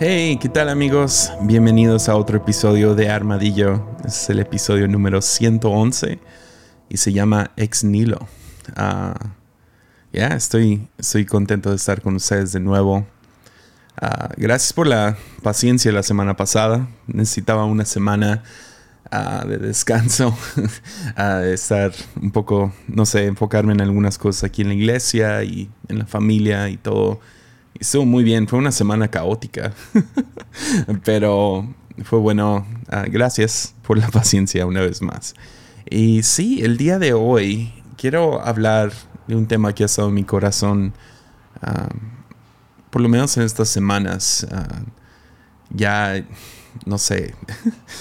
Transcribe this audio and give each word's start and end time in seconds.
Hey, 0.00 0.38
¿qué 0.42 0.48
tal 0.48 0.70
amigos? 0.70 1.30
Bienvenidos 1.42 2.08
a 2.08 2.16
otro 2.16 2.38
episodio 2.38 2.96
de 2.96 3.10
Armadillo. 3.10 3.86
Este 3.98 4.08
es 4.08 4.30
el 4.30 4.40
episodio 4.40 4.88
número 4.88 5.22
111 5.22 6.18
y 6.88 6.96
se 6.96 7.12
llama 7.12 7.52
Ex 7.56 7.84
Nilo. 7.84 8.18
Ah, 8.74 9.14
ya, 10.12 10.28
estoy, 10.28 10.88
estoy 10.98 11.24
contento 11.24 11.70
de 11.70 11.76
estar 11.76 12.02
con 12.02 12.16
ustedes 12.16 12.50
de 12.50 12.58
nuevo. 12.58 13.06
Ah, 13.96 14.30
gracias 14.36 14.72
por 14.72 14.88
la 14.88 15.16
paciencia 15.44 15.92
la 15.92 16.02
semana 16.02 16.36
pasada. 16.36 16.88
Necesitaba 17.06 17.64
una 17.64 17.84
semana 17.84 18.42
ah, 19.12 19.44
de 19.46 19.58
descanso, 19.58 20.36
de 21.16 21.54
estar 21.54 21.92
un 22.20 22.32
poco, 22.32 22.72
no 22.88 23.06
sé, 23.06 23.26
enfocarme 23.26 23.72
en 23.72 23.80
algunas 23.80 24.18
cosas 24.18 24.42
aquí 24.42 24.62
en 24.62 24.68
la 24.68 24.74
iglesia 24.74 25.44
y 25.44 25.70
en 25.86 26.00
la 26.00 26.06
familia 26.06 26.68
y 26.68 26.78
todo 26.78 27.20
estuvo 27.78 28.04
muy 28.04 28.24
bien. 28.24 28.48
Fue 28.48 28.58
una 28.58 28.72
semana 28.72 29.08
caótica. 29.08 29.72
Pero 31.04 31.74
fue 32.04 32.18
bueno. 32.18 32.66
Ah, 32.88 33.04
gracias 33.08 33.74
por 33.86 33.98
la 33.98 34.08
paciencia 34.12 34.66
una 34.66 34.80
vez 34.80 35.02
más. 35.02 35.34
Y 35.88 36.22
sí, 36.22 36.62
el 36.62 36.76
día 36.76 36.98
de 36.98 37.12
hoy 37.12 37.72
quiero 37.96 38.40
hablar 38.44 38.92
de 39.26 39.36
un 39.36 39.46
tema 39.46 39.74
que 39.74 39.82
ha 39.82 39.86
estado 39.86 40.08
en 40.08 40.14
mi 40.14 40.24
corazón. 40.24 40.94
Ah, 41.62 41.88
por 42.90 43.02
lo 43.02 43.08
menos 43.08 43.36
en 43.36 43.42
estas 43.42 43.68
semanas. 43.68 44.46
Ah, 44.50 44.82
ya, 45.70 46.24
no 46.86 46.98
sé. 46.98 47.34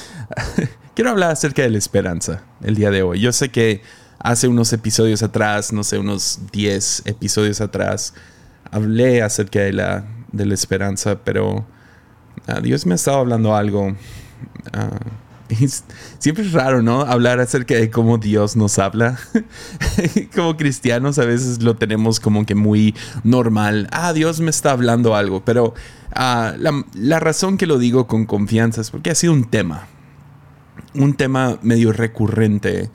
quiero 0.95 1.11
hablar 1.11 1.31
acerca 1.31 1.61
de 1.61 1.69
la 1.69 1.77
esperanza 1.77 2.43
el 2.61 2.75
día 2.75 2.91
de 2.91 3.03
hoy. 3.03 3.19
Yo 3.19 3.31
sé 3.31 3.49
que 3.49 3.81
hace 4.19 4.47
unos 4.47 4.71
episodios 4.73 5.23
atrás, 5.23 5.73
no 5.73 5.83
sé, 5.83 5.97
unos 5.97 6.39
10 6.51 7.03
episodios 7.05 7.61
atrás, 7.61 8.13
hablé 8.73 9.21
acerca 9.21 9.59
de 9.59 9.71
la, 9.71 10.03
de 10.31 10.45
la 10.45 10.53
esperanza, 10.53 11.19
pero 11.23 11.65
ah, 12.47 12.59
Dios 12.59 12.85
me 12.85 12.93
ha 12.93 12.95
estado 12.95 13.17
hablando 13.17 13.55
algo. 13.55 13.95
Ah, 14.73 14.99
siempre 16.17 16.43
es 16.43 16.51
raro, 16.51 16.81
¿no? 16.81 17.01
Hablar 17.01 17.39
acerca 17.39 17.75
de 17.75 17.91
cómo 17.91 18.17
Dios 18.17 18.55
nos 18.55 18.79
habla. 18.79 19.19
como 20.35 20.57
cristianos 20.57 21.19
a 21.19 21.25
veces 21.25 21.61
lo 21.61 21.75
tenemos 21.75 22.19
como 22.19 22.45
que 22.45 22.55
muy 22.55 22.95
normal. 23.23 23.87
Ah, 23.91 24.11
Dios 24.11 24.39
me 24.39 24.49
está 24.49 24.71
hablando 24.71 25.15
algo. 25.15 25.45
Pero 25.45 25.75
ah, 26.15 26.53
la, 26.57 26.83
la, 26.95 27.19
razón 27.19 27.57
que 27.57 27.67
lo 27.67 27.77
digo 27.77 28.07
con 28.07 28.25
confianza 28.25 28.81
es 28.81 28.89
porque 28.89 29.11
ha 29.11 29.15
sido 29.15 29.33
un 29.33 29.45
tema. 29.45 29.87
Un 30.95 31.13
tema 31.13 31.59
medio 31.61 31.93
recurrente 31.93 32.89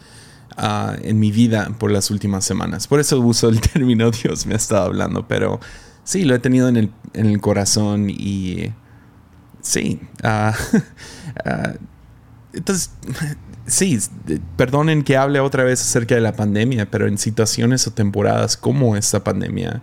en 1.03 1.19
mi 1.19 1.31
vida 1.31 1.71
por 1.79 1.91
las 1.91 2.11
últimas 2.11 2.45
semanas. 2.45 2.87
Por 2.87 3.01
eso 3.01 3.21
uso 3.21 3.49
el 3.49 3.61
término 3.73 4.11
Dios 4.11 4.47
me 4.47 4.55
ha 4.55 4.57
estado 4.57 4.87
hablando, 4.87 5.27
pero 5.29 5.61
sí, 6.05 6.25
lo 6.25 6.35
he 6.35 6.39
tenido 6.39 6.69
en 6.69 6.77
el, 6.77 6.93
en 7.15 7.27
el 7.27 7.41
corazón 7.41 8.11
y 8.11 8.73
sí. 9.61 10.01
Ah, 10.23 10.55
ah, 11.45 11.75
entonces, 12.53 12.91
sí, 13.67 13.99
perdonen 14.57 15.05
que 15.05 15.17
hable 15.17 15.41
otra 15.41 15.65
vez 15.65 15.81
acerca 15.81 16.15
de 16.15 16.21
la 16.21 16.33
pandemia, 16.33 16.91
pero 16.91 17.07
en 17.07 17.19
situaciones 17.19 17.87
o 17.87 17.93
temporadas 17.93 18.57
como 18.57 18.97
esta 18.97 19.23
pandemia, 19.23 19.83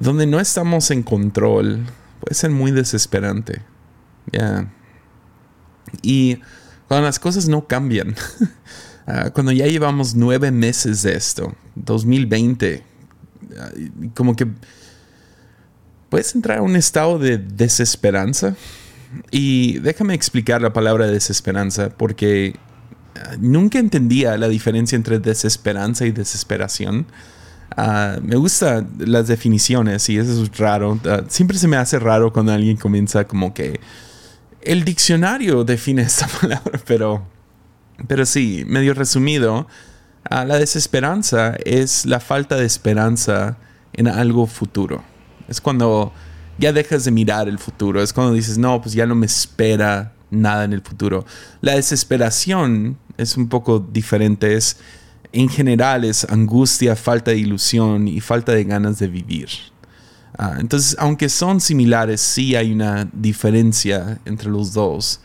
donde 0.00 0.26
no 0.26 0.40
estamos 0.40 0.90
en 0.90 1.02
control, 1.02 1.84
puede 2.20 2.34
ser 2.34 2.50
muy 2.50 2.70
desesperante. 2.70 3.62
Y 6.00 6.38
cuando 6.88 7.06
las 7.06 7.18
cosas 7.18 7.48
no 7.48 7.66
cambian, 7.66 8.16
Ah, 9.06 9.30
cuando 9.30 9.52
ya 9.52 9.66
llevamos 9.66 10.14
nueve 10.14 10.50
meses 10.50 11.02
de 11.02 11.14
esto, 11.14 11.54
2020, 11.74 12.82
ah, 13.58 13.70
como 14.14 14.36
que 14.36 14.46
puedes 16.08 16.34
entrar 16.34 16.58
a 16.58 16.62
un 16.62 16.76
estado 16.76 17.18
de 17.18 17.38
desesperanza. 17.38 18.54
Y 19.30 19.78
déjame 19.80 20.14
explicar 20.14 20.62
la 20.62 20.72
palabra 20.72 21.06
desesperanza, 21.06 21.90
porque 21.90 22.56
ah, 23.16 23.36
nunca 23.40 23.78
entendía 23.78 24.36
la 24.36 24.48
diferencia 24.48 24.96
entre 24.96 25.18
desesperanza 25.18 26.06
y 26.06 26.12
desesperación. 26.12 27.06
me 28.22 28.36
gustan 28.36 28.88
las 28.98 29.26
definiciones 29.26 30.08
y 30.08 30.18
eso 30.18 30.42
es 30.42 30.56
raro. 30.58 31.00
siempre 31.28 31.58
se 31.58 31.66
me 31.66 31.76
hace 31.76 31.98
raro 31.98 32.32
cuando 32.32 32.52
alguien 32.52 32.76
comienza 32.76 33.24
como 33.24 33.52
que 33.52 33.80
el 34.60 34.84
diccionario 34.84 35.64
define 35.64 36.02
esta 36.10 36.28
palabra, 36.28 36.80
pero 36.86 37.26
pero 38.08 38.26
sí, 38.26 38.64
medio 38.66 38.94
resumido, 38.94 39.66
ah, 40.24 40.44
la 40.44 40.58
desesperanza 40.58 41.56
es 41.64 42.06
la 42.06 42.20
falta 42.20 42.56
de 42.56 42.66
esperanza 42.66 43.58
en 43.92 44.08
algo 44.08 44.46
futuro. 44.46 45.02
Es 45.48 45.60
cuando 45.60 46.12
ya 46.58 46.72
dejas 46.72 47.04
de 47.04 47.10
mirar 47.10 47.48
el 47.48 47.58
futuro, 47.58 48.02
es 48.02 48.12
cuando 48.12 48.34
dices, 48.34 48.58
no, 48.58 48.80
pues 48.80 48.94
ya 48.94 49.06
no 49.06 49.14
me 49.14 49.26
espera 49.26 50.12
nada 50.30 50.64
en 50.64 50.72
el 50.72 50.82
futuro. 50.82 51.24
La 51.60 51.74
desesperación 51.74 52.98
es 53.18 53.36
un 53.36 53.48
poco 53.48 53.78
diferente, 53.78 54.54
es 54.54 54.78
en 55.32 55.48
general 55.48 56.04
es 56.04 56.24
angustia, 56.28 56.94
falta 56.94 57.30
de 57.30 57.38
ilusión 57.38 58.06
y 58.06 58.20
falta 58.20 58.52
de 58.52 58.64
ganas 58.64 58.98
de 58.98 59.08
vivir. 59.08 59.48
Ah, 60.36 60.56
entonces, 60.58 60.96
aunque 60.98 61.28
son 61.28 61.60
similares, 61.60 62.20
sí 62.20 62.54
hay 62.54 62.72
una 62.72 63.08
diferencia 63.12 64.18
entre 64.24 64.50
los 64.50 64.72
dos. 64.72 65.20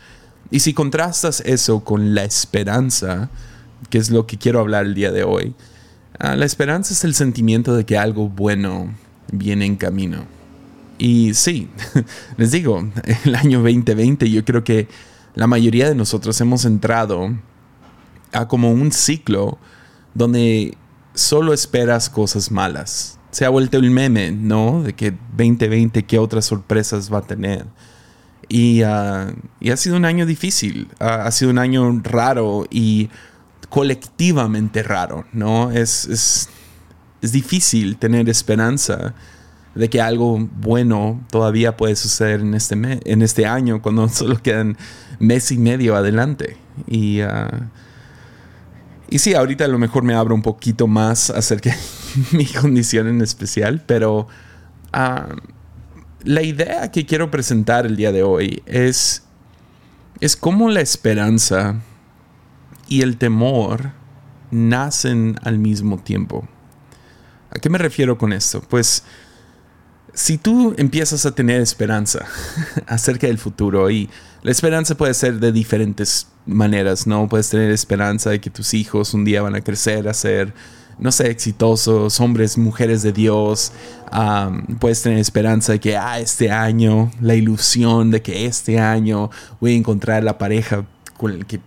Y 0.49 0.61
si 0.61 0.73
contrastas 0.73 1.41
eso 1.45 1.81
con 1.81 2.15
la 2.15 2.23
esperanza, 2.23 3.29
que 3.89 3.97
es 3.97 4.09
lo 4.09 4.25
que 4.25 4.37
quiero 4.37 4.59
hablar 4.59 4.85
el 4.85 4.93
día 4.93 5.11
de 5.11 5.23
hoy, 5.23 5.53
ah, 6.19 6.35
la 6.35 6.45
esperanza 6.45 6.93
es 6.93 7.03
el 7.03 7.13
sentimiento 7.13 7.75
de 7.75 7.85
que 7.85 7.97
algo 7.97 8.29
bueno 8.29 8.93
viene 9.31 9.65
en 9.65 9.75
camino. 9.75 10.25
Y 10.97 11.33
sí, 11.33 11.69
les 12.37 12.51
digo, 12.51 12.89
el 13.25 13.35
año 13.35 13.61
2020 13.61 14.29
yo 14.29 14.45
creo 14.45 14.63
que 14.63 14.87
la 15.35 15.47
mayoría 15.47 15.87
de 15.87 15.95
nosotros 15.95 16.39
hemos 16.41 16.65
entrado 16.65 17.29
a 18.31 18.47
como 18.47 18.71
un 18.71 18.91
ciclo 18.91 19.57
donde 20.13 20.75
solo 21.13 21.53
esperas 21.53 22.09
cosas 22.09 22.51
malas. 22.51 23.19
Se 23.31 23.45
ha 23.45 23.49
vuelto 23.49 23.77
el 23.77 23.91
meme, 23.91 24.31
¿no? 24.31 24.81
De 24.81 24.93
que 24.93 25.11
2020, 25.11 26.03
¿qué 26.05 26.17
otras 26.17 26.45
sorpresas 26.45 27.13
va 27.13 27.19
a 27.19 27.21
tener? 27.21 27.65
Ah, 28.85 29.33
y, 29.59 29.71
ha 29.71 29.77
sido 29.77 29.97
un 29.97 30.05
año 30.05 30.25
difícil, 30.25 30.87
ha 30.99 31.29
sido 31.31 31.51
un 31.51 31.59
año 31.59 32.01
raro 32.03 32.65
y 32.69 33.09
colectivamente 33.69 34.83
raro, 34.83 35.25
¿no? 35.33 35.71
Es, 35.71 36.05
es, 36.05 36.49
es, 37.21 37.31
difícil 37.33 37.97
tener 37.97 38.29
esperanza 38.29 39.13
de 39.75 39.89
que 39.89 39.99
algo 39.99 40.39
bueno 40.39 41.21
todavía 41.29 41.75
puede 41.75 41.95
suceder 41.97 42.39
en 42.39 42.53
este, 42.53 42.75
en 43.03 43.21
este 43.21 43.45
año 43.45 43.81
cuando 43.81 44.07
solo 44.09 44.41
quedan 44.41 44.77
mes 45.19 45.51
y 45.51 45.57
medio 45.57 45.95
adelante. 45.95 46.55
Y, 46.87 47.21
uh, 47.23 47.67
y 49.09 49.19
sí, 49.19 49.33
ahorita 49.33 49.65
a 49.65 49.67
lo 49.67 49.77
mejor 49.77 50.03
me 50.03 50.13
abro 50.13 50.33
un 50.33 50.41
poquito 50.41 50.87
más 50.87 51.29
acerca 51.31 51.71
de 51.71 51.77
mi 52.37 52.45
condición 52.45 53.07
en 53.07 53.21
especial, 53.21 53.83
pero... 53.85 54.27
Uh, 54.93 55.56
la 56.27 56.43
idea 56.43 56.91
que 56.91 57.05
quiero 57.05 57.31
presentar 57.31 57.85
el 57.85 57.95
día 57.95 58.11
de 58.11 58.21
hoy 58.21 58.61
es, 58.65 59.23
es 60.19 60.35
cómo 60.35 60.69
la 60.69 60.81
esperanza 60.81 61.75
y 62.89 63.01
el 63.01 63.17
temor 63.17 63.91
nacen 64.51 65.39
al 65.41 65.57
mismo 65.57 65.97
tiempo. 65.99 66.45
¿A 67.49 67.59
qué 67.59 67.69
me 67.69 67.77
refiero 67.77 68.17
con 68.17 68.33
esto? 68.33 68.61
Pues 68.61 69.05
si 70.13 70.37
tú 70.37 70.75
empiezas 70.77 71.25
a 71.25 71.33
tener 71.33 71.61
esperanza 71.61 72.25
acerca 72.87 73.27
del 73.27 73.37
futuro 73.37 73.89
y 73.89 74.09
la 74.43 74.51
esperanza 74.51 74.97
puede 74.97 75.13
ser 75.13 75.39
de 75.39 75.53
diferentes 75.53 76.27
maneras, 76.45 77.07
¿no? 77.07 77.29
Puedes 77.29 77.49
tener 77.49 77.71
esperanza 77.71 78.31
de 78.31 78.41
que 78.41 78.49
tus 78.49 78.73
hijos 78.73 79.13
un 79.13 79.23
día 79.23 79.41
van 79.41 79.55
a 79.55 79.61
crecer 79.61 80.09
a 80.09 80.13
ser 80.13 80.53
no 80.99 81.11
sé, 81.11 81.29
exitosos, 81.29 82.19
hombres, 82.19 82.57
mujeres 82.57 83.01
de 83.03 83.11
Dios. 83.11 83.71
puedes 84.79 85.01
tener 85.01 85.19
esperanza 85.19 85.73
de 85.73 85.79
que, 85.79 85.97
ah, 85.97 86.19
este 86.19 86.51
año, 86.51 87.11
la 87.21 87.35
ilusión 87.35 88.11
de 88.11 88.21
que 88.21 88.45
este 88.45 88.79
año 88.79 89.29
voy 89.59 89.73
a 89.73 89.77
encontrar 89.77 90.23
la 90.23 90.37
pareja 90.37 90.85
con 91.17 91.39
la 91.39 91.45
que 91.45 91.59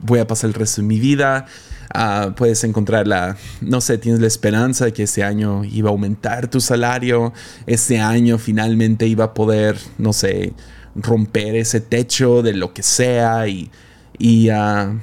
voy 0.00 0.20
a 0.20 0.26
pasar 0.26 0.48
el 0.48 0.54
resto 0.54 0.80
de 0.80 0.86
mi 0.86 1.00
vida. 1.00 1.46
Ah, 1.94 2.34
puedes 2.36 2.64
encontrar 2.64 3.06
la, 3.06 3.36
no 3.60 3.80
sé, 3.80 3.96
tienes 3.98 4.20
la 4.20 4.26
esperanza 4.26 4.84
de 4.84 4.92
que 4.92 5.04
este 5.04 5.24
año 5.24 5.64
iba 5.64 5.88
a 5.88 5.92
aumentar 5.92 6.48
tu 6.48 6.60
salario, 6.60 7.32
este 7.66 7.98
año 7.98 8.36
finalmente 8.38 9.06
iba 9.06 9.24
a 9.24 9.34
poder, 9.34 9.78
no 9.96 10.12
sé, 10.12 10.52
romper 10.94 11.56
ese 11.56 11.80
techo 11.80 12.42
de 12.42 12.52
lo 12.52 12.74
que 12.74 12.82
sea 12.82 13.48
y, 13.48 13.70
y 14.18 14.50
uh, 14.50 14.98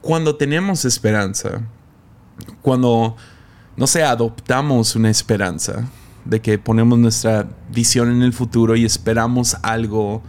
cuando 0.00 0.36
tenemos 0.36 0.86
esperanza, 0.86 1.60
cuando, 2.62 3.16
no 3.76 3.86
sé, 3.86 4.02
adoptamos 4.02 4.96
una 4.96 5.10
esperanza 5.10 5.88
de 6.24 6.40
que 6.40 6.58
ponemos 6.58 6.98
nuestra 6.98 7.48
visión 7.70 8.10
en 8.10 8.22
el 8.22 8.32
futuro 8.32 8.76
y 8.76 8.84
esperamos 8.84 9.56
algo, 9.62 10.22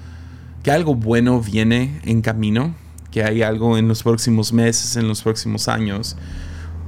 que 0.64 0.72
algo 0.72 0.96
bueno 0.96 1.42
viene 1.42 2.00
en 2.06 2.22
camino, 2.22 2.76
que 3.12 3.24
hay 3.24 3.42
algo 3.42 3.78
en 3.78 3.88
los 3.88 4.04
próximos 4.04 4.54
meses, 4.54 4.96
en 4.96 5.08
los 5.08 5.22
próximos 5.22 5.68
años, 5.68 6.16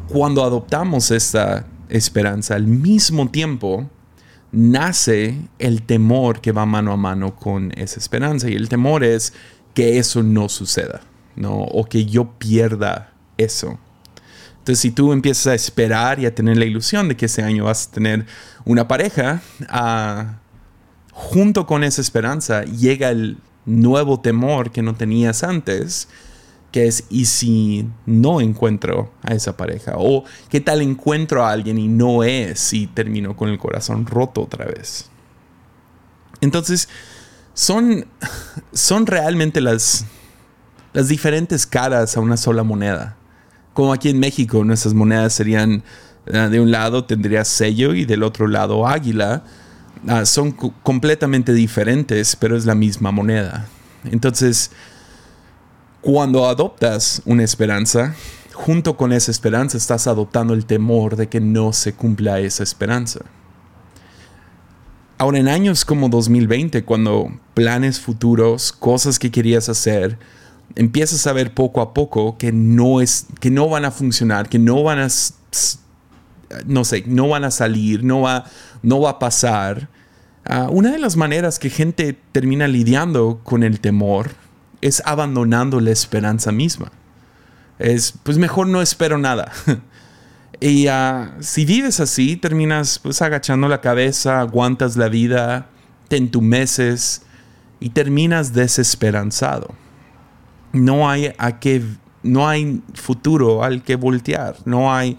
cuando 0.07 0.43
adoptamos 0.43 1.11
esta 1.11 1.65
esperanza, 1.89 2.55
al 2.55 2.67
mismo 2.67 3.29
tiempo 3.29 3.89
nace 4.51 5.47
el 5.59 5.83
temor 5.83 6.41
que 6.41 6.51
va 6.51 6.65
mano 6.65 6.91
a 6.91 6.97
mano 6.97 7.35
con 7.35 7.71
esa 7.77 7.99
esperanza. 7.99 8.49
Y 8.49 8.55
el 8.55 8.69
temor 8.69 9.03
es 9.03 9.33
que 9.73 9.97
eso 9.97 10.23
no 10.23 10.49
suceda, 10.49 11.01
¿no? 11.35 11.59
O 11.59 11.85
que 11.85 12.05
yo 12.05 12.31
pierda 12.37 13.13
eso. 13.37 13.79
Entonces, 14.61 14.79
si 14.79 14.91
tú 14.91 15.11
empiezas 15.11 15.47
a 15.47 15.55
esperar 15.55 16.19
y 16.19 16.27
a 16.27 16.35
tener 16.35 16.55
la 16.55 16.65
ilusión 16.65 17.07
de 17.07 17.17
que 17.17 17.25
ese 17.25 17.41
año 17.41 17.65
vas 17.65 17.87
a 17.87 17.91
tener 17.91 18.27
una 18.63 18.87
pareja, 18.87 19.41
ah, 19.67 20.35
junto 21.11 21.65
con 21.65 21.83
esa 21.83 21.99
esperanza 21.99 22.63
llega 22.65 23.09
el 23.09 23.37
nuevo 23.65 24.19
temor 24.19 24.71
que 24.71 24.83
no 24.83 24.93
tenías 24.93 25.43
antes, 25.43 26.09
que 26.71 26.85
es, 26.85 27.05
¿y 27.09 27.25
si 27.25 27.89
no 28.05 28.39
encuentro 28.39 29.11
a 29.23 29.33
esa 29.33 29.57
pareja? 29.57 29.93
¿O 29.97 30.25
qué 30.47 30.61
tal 30.61 30.83
encuentro 30.83 31.43
a 31.43 31.51
alguien 31.51 31.79
y 31.79 31.87
no 31.87 32.23
es 32.23 32.71
y 32.73 32.85
termino 32.85 33.35
con 33.35 33.49
el 33.49 33.57
corazón 33.57 34.05
roto 34.05 34.43
otra 34.43 34.65
vez? 34.65 35.09
Entonces, 36.39 36.87
son, 37.55 38.05
son 38.73 39.07
realmente 39.07 39.59
las, 39.59 40.05
las 40.93 41.07
diferentes 41.07 41.65
caras 41.65 42.15
a 42.15 42.19
una 42.19 42.37
sola 42.37 42.61
moneda. 42.61 43.17
Como 43.73 43.93
aquí 43.93 44.09
en 44.09 44.19
México, 44.19 44.63
nuestras 44.63 44.93
monedas 44.93 45.33
serían, 45.33 45.83
eh, 46.25 46.37
de 46.49 46.59
un 46.59 46.71
lado 46.71 47.05
tendría 47.05 47.45
sello 47.45 47.93
y 47.93 48.05
del 48.05 48.23
otro 48.23 48.47
lado 48.47 48.87
águila. 48.87 49.43
Ah, 50.07 50.25
son 50.25 50.51
completamente 50.51 51.53
diferentes, 51.53 52.35
pero 52.35 52.57
es 52.57 52.65
la 52.65 52.75
misma 52.75 53.11
moneda. 53.11 53.67
Entonces, 54.03 54.71
cuando 56.01 56.47
adoptas 56.47 57.21
una 57.25 57.43
esperanza, 57.43 58.15
junto 58.53 58.97
con 58.97 59.13
esa 59.13 59.31
esperanza 59.31 59.77
estás 59.77 60.07
adoptando 60.07 60.53
el 60.53 60.65
temor 60.65 61.15
de 61.15 61.29
que 61.29 61.39
no 61.39 61.73
se 61.73 61.93
cumpla 61.93 62.39
esa 62.39 62.63
esperanza. 62.63 63.21
Ahora 65.17 65.37
en 65.37 65.47
años 65.47 65.85
como 65.85 66.09
2020, 66.09 66.83
cuando 66.83 67.31
planes 67.53 67.99
futuros, 67.99 68.71
cosas 68.71 69.19
que 69.19 69.29
querías 69.29 69.69
hacer, 69.69 70.17
empiezas 70.75 71.25
a 71.27 71.33
ver 71.33 71.53
poco 71.53 71.81
a 71.81 71.93
poco 71.93 72.37
que 72.37 72.51
no 72.51 73.01
es 73.01 73.27
que 73.39 73.51
no 73.51 73.69
van 73.69 73.85
a 73.85 73.91
funcionar, 73.91 74.49
que 74.49 74.59
no 74.59 74.83
van 74.83 74.99
a 74.99 75.07
no 76.65 76.83
sé, 76.83 77.03
no 77.07 77.29
van 77.29 77.43
a 77.43 77.51
salir, 77.51 78.03
no 78.03 78.21
va 78.21 78.45
no 78.81 79.01
va 79.01 79.11
a 79.11 79.19
pasar. 79.19 79.89
Ah, 80.45 80.67
una 80.69 80.91
de 80.91 80.99
las 80.99 81.17
maneras 81.17 81.59
que 81.59 81.69
gente 81.69 82.17
termina 82.31 82.67
lidiando 82.67 83.41
con 83.43 83.63
el 83.63 83.79
temor 83.79 84.31
es 84.81 85.01
abandonando 85.05 85.79
la 85.79 85.91
esperanza 85.91 86.51
misma. 86.51 86.91
Es, 87.77 88.13
pues 88.23 88.37
mejor 88.37 88.67
no 88.67 88.81
espero 88.81 89.17
nada. 89.17 89.51
y 90.59 90.87
ah, 90.87 91.35
si 91.39 91.65
vives 91.65 91.99
así, 91.99 92.37
terminas 92.37 92.99
pues 92.99 93.21
agachando 93.21 93.67
la 93.67 93.81
cabeza, 93.81 94.39
aguantas 94.39 94.97
la 94.97 95.09
vida, 95.09 95.67
te 96.07 96.17
entumeces 96.17 97.21
y 97.79 97.89
terminas 97.89 98.53
desesperanzado. 98.53 99.80
No 100.73 101.09
hay 101.09 101.33
a 101.37 101.59
no 102.23 102.47
hay 102.47 102.81
futuro 102.93 103.63
al 103.63 103.83
que 103.83 103.95
voltear, 103.95 104.55
no 104.65 104.93
hay, 104.93 105.17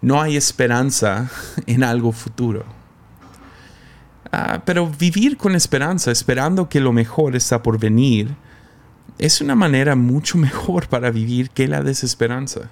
no 0.00 0.20
hay 0.20 0.36
esperanza 0.36 1.30
en 1.66 1.84
algo 1.84 2.12
futuro. 2.12 2.64
Ah, 4.30 4.62
pero 4.64 4.88
vivir 4.88 5.36
con 5.36 5.54
esperanza, 5.54 6.10
esperando 6.10 6.68
que 6.68 6.80
lo 6.80 6.92
mejor 6.92 7.36
está 7.36 7.62
por 7.62 7.78
venir, 7.78 8.34
es 9.18 9.40
una 9.42 9.54
manera 9.54 9.94
mucho 9.94 10.38
mejor 10.48 10.88
para 10.88 11.10
vivir 11.10 11.50
que 11.50 11.68
la 11.68 11.82
desesperanza. 11.82 12.70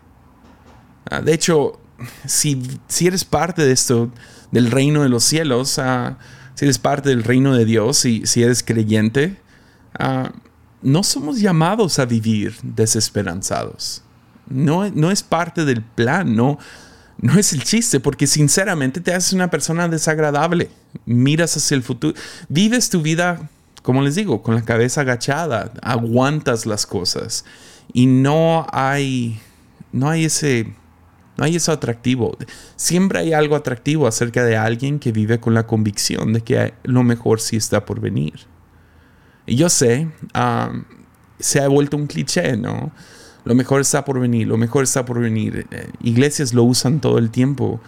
Ah, 1.11 1.21
de 1.21 1.35
hecho, 1.35 1.79
si, 2.25 2.81
si, 2.89 3.07
eres 3.07 3.25
parte 3.25 3.63
de 3.63 3.73
esto, 3.73 4.11
del 4.51 4.71
reino 4.71 5.03
de 5.03 5.11
los 5.11 5.23
cielos, 5.23 5.79
ah, 5.79 6.17
si 6.55 6.65
eres 6.65 6.79
parte 6.79 7.11
del 7.11 7.25
reino 7.25 7.55
de 7.55 7.67
Dios 7.67 8.05
y 8.07 8.27
si 8.27 8.43
eres 8.43 8.63
creyente, 8.63 9.37
no 10.83 11.03
somos 11.03 11.41
llamados 11.41 11.99
a 11.99 12.05
vivir 12.05 12.57
desesperanzados. 12.63 14.03
No, 14.49 14.89
no 14.91 15.11
es 15.11 15.23
parte 15.23 15.65
del 15.65 15.83
plan, 15.83 16.35
no, 16.35 16.59
no 17.19 17.39
es 17.39 17.53
el 17.53 17.63
chiste, 17.63 18.01
porque 18.01 18.27
sinceramente 18.27 19.01
te 19.01 19.15
haces 19.15 19.33
una 19.33 19.51
persona 19.51 19.89
desagradable. 19.89 20.71
Miras 21.05 21.57
hacia 21.57 21.77
el 21.77 21.83
futuro, 21.83 22.15
vives 22.49 22.91
tu 22.91 23.01
vida 23.03 23.49
como 23.83 24.03
les 24.03 24.15
digo, 24.15 24.43
con 24.43 24.55
la 24.55 24.63
cabeza 24.63 25.03
agachada, 25.03 25.73
aguantas 25.83 26.67
las 26.67 26.87
cosas 26.87 27.45
y 27.93 28.07
no 28.07 28.67
hay, 28.73 29.41
no 29.93 30.09
hay 30.09 30.27
ese, 30.27 30.73
no 31.37 31.45
hay 31.45 31.57
eso 31.57 31.73
atractivo. 31.73 32.37
Siempre 32.77 33.21
hay 33.21 33.33
algo 33.33 33.57
atractivo 33.57 34.07
acerca 34.07 34.45
de 34.45 34.57
alguien 34.57 34.99
que 34.99 35.13
vive 35.13 35.41
con 35.41 35.55
la 35.55 35.67
convicción 35.67 36.33
de 36.33 36.43
que 36.43 36.75
lo 36.83 37.03
mejor 37.03 37.41
sí 37.41 37.57
está 37.57 37.85
por 37.85 38.01
venir. 38.01 38.41
Y 39.51 39.57
yo 39.57 39.69
sé, 39.69 40.07
se 41.41 41.61
ha 41.61 41.67
vuelto 41.67 41.97
un 41.97 42.07
cliché, 42.07 42.57
¿no? 42.57 42.93
Lo 43.45 43.57
mejor 43.57 43.81
está 43.81 44.05
por 44.05 44.21
venir, 44.21 44.47
lo 44.47 44.57
mejor 44.57 44.85
está 44.85 45.05
por 45.05 45.19
venir. 45.19 45.67
Eh, 45.73 45.91
iglesias 46.03 46.55
lo 46.55 46.63
usan 46.63 47.01
todo 47.01 47.19
el 47.19 47.31
tiempo 47.31 47.81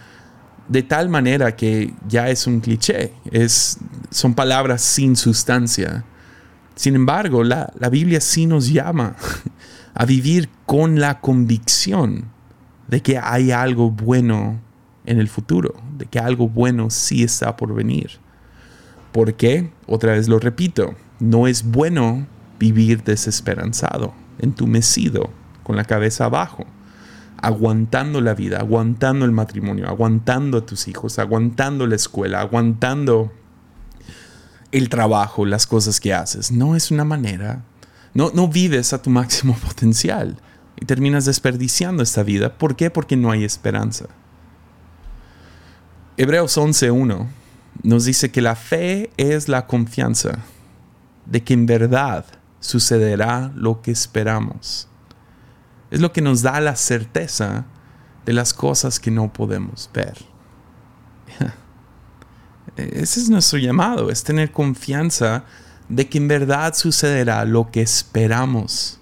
de 0.66 0.82
tal 0.82 1.08
manera 1.08 1.54
que 1.54 1.94
ya 2.08 2.30
es 2.30 2.48
un 2.48 2.58
cliché, 2.58 3.12
es, 3.30 3.78
son 4.10 4.34
palabras 4.34 4.82
sin 4.82 5.14
sustancia. 5.14 6.04
Sin 6.74 6.96
embargo, 6.96 7.44
la, 7.44 7.72
la 7.78 7.88
Biblia 7.88 8.20
sí 8.20 8.46
nos 8.46 8.68
llama 8.68 9.14
a 9.94 10.04
vivir 10.04 10.48
con 10.66 10.98
la 10.98 11.20
convicción 11.20 12.24
de 12.88 13.02
que 13.02 13.18
hay 13.18 13.52
algo 13.52 13.92
bueno 13.92 14.60
en 15.06 15.20
el 15.20 15.28
futuro, 15.28 15.74
de 15.96 16.06
que 16.06 16.18
algo 16.18 16.48
bueno 16.48 16.90
sí 16.90 17.22
está 17.22 17.56
por 17.56 17.72
venir. 17.72 18.18
¿Por 19.12 19.34
qué? 19.34 19.70
Otra 19.86 20.14
vez 20.14 20.26
lo 20.26 20.40
repito, 20.40 20.96
no 21.22 21.46
es 21.46 21.62
bueno 21.62 22.26
vivir 22.58 23.04
desesperanzado, 23.04 24.12
entumecido, 24.40 25.30
con 25.62 25.76
la 25.76 25.84
cabeza 25.84 26.24
abajo 26.24 26.66
aguantando 27.42 28.20
la 28.20 28.34
vida, 28.34 28.58
aguantando 28.60 29.24
el 29.24 29.32
matrimonio, 29.32 29.88
aguantando 29.88 30.58
a 30.58 30.66
tus 30.66 30.86
hijos, 30.86 31.18
aguantando 31.18 31.88
la 31.88 31.96
escuela, 31.96 32.40
aguantando 32.40 33.32
el 34.70 34.88
trabajo, 34.88 35.44
las 35.44 35.66
cosas 35.66 35.98
que 35.98 36.14
haces. 36.14 36.52
No 36.52 36.76
es 36.76 36.92
una 36.92 37.04
manera. 37.04 37.64
No, 38.14 38.30
no 38.32 38.46
vives 38.46 38.92
a 38.92 39.02
tu 39.02 39.10
máximo 39.10 39.56
potencial 39.66 40.38
y 40.80 40.86
terminas 40.86 41.24
desperdiciando 41.24 42.04
esta 42.04 42.22
vida. 42.22 42.56
¿Por 42.56 42.76
qué? 42.76 42.90
Porque 42.90 43.16
no 43.16 43.32
hay 43.32 43.42
esperanza. 43.42 44.06
Hebreos 46.16 46.56
11.1 46.56 47.26
nos 47.82 48.04
dice 48.04 48.30
que 48.30 48.40
la 48.40 48.54
fe 48.54 49.10
es 49.16 49.48
la 49.48 49.66
confianza 49.66 50.44
de 51.26 51.42
que 51.42 51.54
en 51.54 51.66
verdad 51.66 52.24
sucederá 52.60 53.52
lo 53.54 53.82
que 53.82 53.90
esperamos. 53.90 54.88
Es 55.90 56.00
lo 56.00 56.12
que 56.12 56.22
nos 56.22 56.42
da 56.42 56.60
la 56.60 56.76
certeza 56.76 57.66
de 58.24 58.32
las 58.32 58.54
cosas 58.54 59.00
que 59.00 59.10
no 59.10 59.32
podemos 59.32 59.90
ver. 59.92 60.18
Ese 62.76 63.20
es 63.20 63.28
nuestro 63.28 63.58
llamado, 63.58 64.10
es 64.10 64.24
tener 64.24 64.52
confianza 64.52 65.44
de 65.88 66.08
que 66.08 66.18
en 66.18 66.28
verdad 66.28 66.74
sucederá 66.74 67.44
lo 67.44 67.70
que 67.70 67.82
esperamos. 67.82 68.98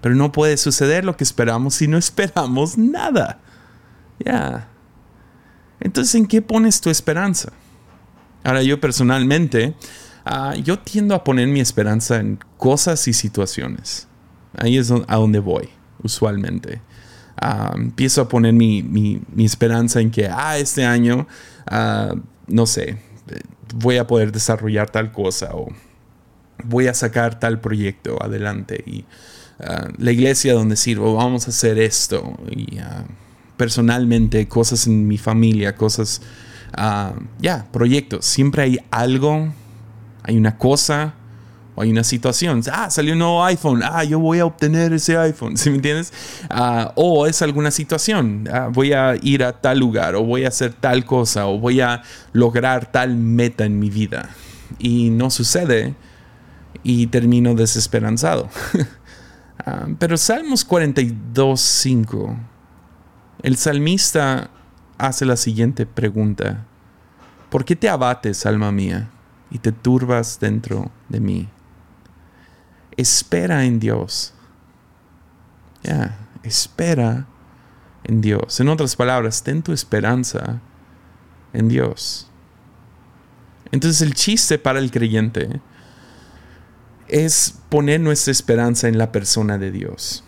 Pero 0.00 0.14
no 0.14 0.32
puede 0.32 0.56
suceder 0.56 1.04
lo 1.04 1.16
que 1.16 1.24
esperamos 1.24 1.74
si 1.74 1.86
no 1.86 1.96
esperamos 1.98 2.76
nada. 2.76 3.40
Ya. 4.18 4.68
Entonces, 5.80 6.14
¿en 6.14 6.26
qué 6.26 6.42
pones 6.42 6.80
tu 6.80 6.90
esperanza? 6.90 7.52
Ahora, 8.42 8.62
yo 8.62 8.80
personalmente, 8.80 9.74
ah, 10.24 10.54
yo 10.54 10.78
tiendo 10.78 11.14
a 11.14 11.24
poner 11.24 11.48
mi 11.48 11.60
esperanza 11.60 12.18
en 12.18 12.38
cosas 12.56 13.06
y 13.08 13.12
situaciones. 13.12 14.08
Ahí 14.56 14.78
es 14.78 14.90
a 14.90 15.16
donde 15.16 15.40
voy 15.40 15.68
usualmente. 16.02 16.80
Ah, 17.36 17.72
empiezo 17.74 18.22
a 18.22 18.28
poner 18.28 18.52
mi, 18.52 19.20
esperanza 19.38 20.00
en 20.00 20.10
que, 20.10 20.28
ah, 20.28 20.56
este 20.58 20.84
año, 20.84 21.26
ah, 21.66 22.14
no 22.46 22.66
sé, 22.66 22.98
voy 23.74 23.96
a 23.96 24.06
poder 24.06 24.30
desarrollar 24.30 24.90
tal 24.90 25.10
cosa 25.10 25.50
o 25.54 25.68
voy 26.64 26.86
a 26.86 26.94
sacar 26.94 27.40
tal 27.40 27.60
proyecto 27.60 28.22
adelante 28.22 28.82
y 28.86 29.04
la 29.98 30.10
iglesia 30.10 30.52
donde 30.52 30.76
sirvo, 30.76 31.14
vamos 31.14 31.46
a 31.46 31.50
hacer 31.50 31.78
esto 31.78 32.36
y 32.50 32.78
personalmente 33.56 34.46
cosas 34.48 34.86
en 34.86 35.06
mi 35.06 35.16
familia, 35.16 35.76
cosas, 35.76 36.22
ya, 37.40 37.66
proyectos, 37.72 38.24
siempre 38.26 38.62
hay 38.62 38.78
algo, 38.90 39.52
hay 40.24 40.36
una 40.36 40.58
cosa 40.58 41.14
o 41.76 41.82
hay 41.82 41.90
una 41.90 42.04
situación, 42.04 42.62
ah, 42.72 42.88
salió 42.88 43.12
un 43.12 43.18
nuevo 43.18 43.44
iPhone, 43.44 43.82
ah, 43.84 44.04
yo 44.04 44.18
voy 44.18 44.38
a 44.38 44.46
obtener 44.46 44.92
ese 44.92 45.16
iPhone, 45.16 45.56
¿sí 45.56 45.70
me 45.70 45.76
entiendes? 45.76 46.12
Ah, 46.48 46.92
o 46.94 47.26
es 47.26 47.42
alguna 47.42 47.70
situación, 47.70 48.48
ah, 48.52 48.68
voy 48.72 48.92
a 48.92 49.16
ir 49.22 49.44
a 49.44 49.60
tal 49.60 49.78
lugar, 49.78 50.14
o 50.14 50.24
voy 50.24 50.44
a 50.44 50.48
hacer 50.48 50.72
tal 50.72 51.04
cosa, 51.04 51.46
o 51.46 51.58
voy 51.58 51.80
a 51.80 52.02
lograr 52.32 52.90
tal 52.90 53.16
meta 53.16 53.64
en 53.64 53.78
mi 53.78 53.90
vida. 53.90 54.30
Y 54.78 55.10
no 55.10 55.30
sucede 55.30 55.94
y 56.82 57.06
termino 57.06 57.54
desesperanzado. 57.54 58.48
Ah, 59.66 59.86
pero 59.98 60.18
Salmos 60.18 60.62
42, 60.62 61.58
5, 61.58 62.36
el 63.42 63.56
salmista 63.56 64.50
hace 64.98 65.24
la 65.24 65.36
siguiente 65.36 65.86
pregunta. 65.86 66.66
¿Por 67.48 67.64
qué 67.64 67.74
te 67.74 67.88
abates, 67.88 68.44
alma 68.44 68.72
mía, 68.72 69.08
y 69.50 69.58
te 69.58 69.72
turbas 69.72 70.40
dentro 70.40 70.90
de 71.08 71.20
mí? 71.20 71.48
Espera 72.96 73.64
en 73.64 73.80
Dios. 73.80 74.34
Ya, 75.82 76.18
espera 76.42 77.26
en 78.04 78.20
Dios. 78.20 78.60
En 78.60 78.68
otras 78.68 78.96
palabras, 78.96 79.42
ten 79.42 79.62
tu 79.62 79.72
esperanza 79.72 80.60
en 81.52 81.68
Dios. 81.68 82.28
Entonces 83.72 84.02
el 84.02 84.14
chiste 84.14 84.58
para 84.58 84.78
el 84.78 84.90
creyente 84.90 85.60
es 87.08 87.58
poner 87.68 88.00
nuestra 88.00 88.30
esperanza 88.30 88.88
en 88.88 88.98
la 88.98 89.10
persona 89.12 89.58
de 89.58 89.70
Dios. 89.70 90.24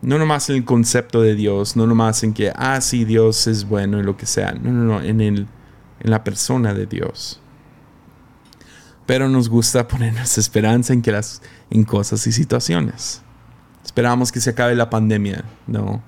No 0.00 0.18
nomás 0.18 0.50
en 0.50 0.56
el 0.56 0.64
concepto 0.64 1.22
de 1.22 1.34
Dios, 1.34 1.76
no 1.76 1.86
nomás 1.86 2.24
en 2.24 2.34
que, 2.34 2.52
ah, 2.56 2.80
sí, 2.80 3.04
Dios 3.04 3.46
es 3.46 3.68
bueno 3.68 4.00
y 4.00 4.02
lo 4.02 4.16
que 4.16 4.26
sea. 4.26 4.52
No, 4.52 4.72
no, 4.72 4.84
no, 4.84 5.02
en, 5.02 5.20
el, 5.20 5.46
en 6.00 6.10
la 6.10 6.24
persona 6.24 6.74
de 6.74 6.86
Dios. 6.86 7.41
Pero 9.12 9.28
nos 9.28 9.50
gusta 9.50 9.86
poner 9.86 10.14
nuestra 10.14 10.40
esperanza 10.40 10.94
en, 10.94 11.02
que 11.02 11.12
las, 11.12 11.42
en 11.68 11.84
cosas 11.84 12.26
y 12.26 12.32
situaciones. 12.32 13.20
Esperamos 13.84 14.32
que 14.32 14.40
se 14.40 14.48
acabe 14.48 14.74
la 14.74 14.88
pandemia, 14.88 15.44
¿no? 15.66 16.02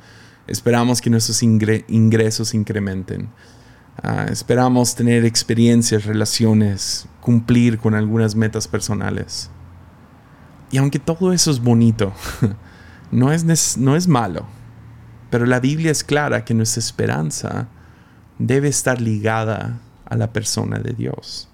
Esperamos 0.46 1.02
que 1.02 1.10
nuestros 1.10 1.42
ingresos 1.42 2.54
incrementen. 2.54 3.28
Ah, 4.02 4.24
esperamos 4.30 4.94
tener 4.94 5.26
experiencias, 5.26 6.06
relaciones, 6.06 7.06
cumplir 7.20 7.76
con 7.76 7.94
algunas 7.94 8.36
metas 8.36 8.66
personales. 8.66 9.50
Y 10.70 10.78
aunque 10.78 10.98
todo 10.98 11.34
eso 11.34 11.50
es 11.50 11.60
bonito, 11.60 12.10
no 13.10 13.32
es, 13.32 13.76
no 13.76 13.96
es 13.96 14.08
malo. 14.08 14.46
Pero 15.28 15.44
la 15.44 15.60
Biblia 15.60 15.90
es 15.90 16.04
clara 16.04 16.46
que 16.46 16.54
nuestra 16.54 16.80
esperanza 16.80 17.68
debe 18.38 18.68
estar 18.68 18.98
ligada 18.98 19.78
a 20.06 20.16
la 20.16 20.32
persona 20.32 20.78
de 20.78 20.94
Dios. 20.94 21.50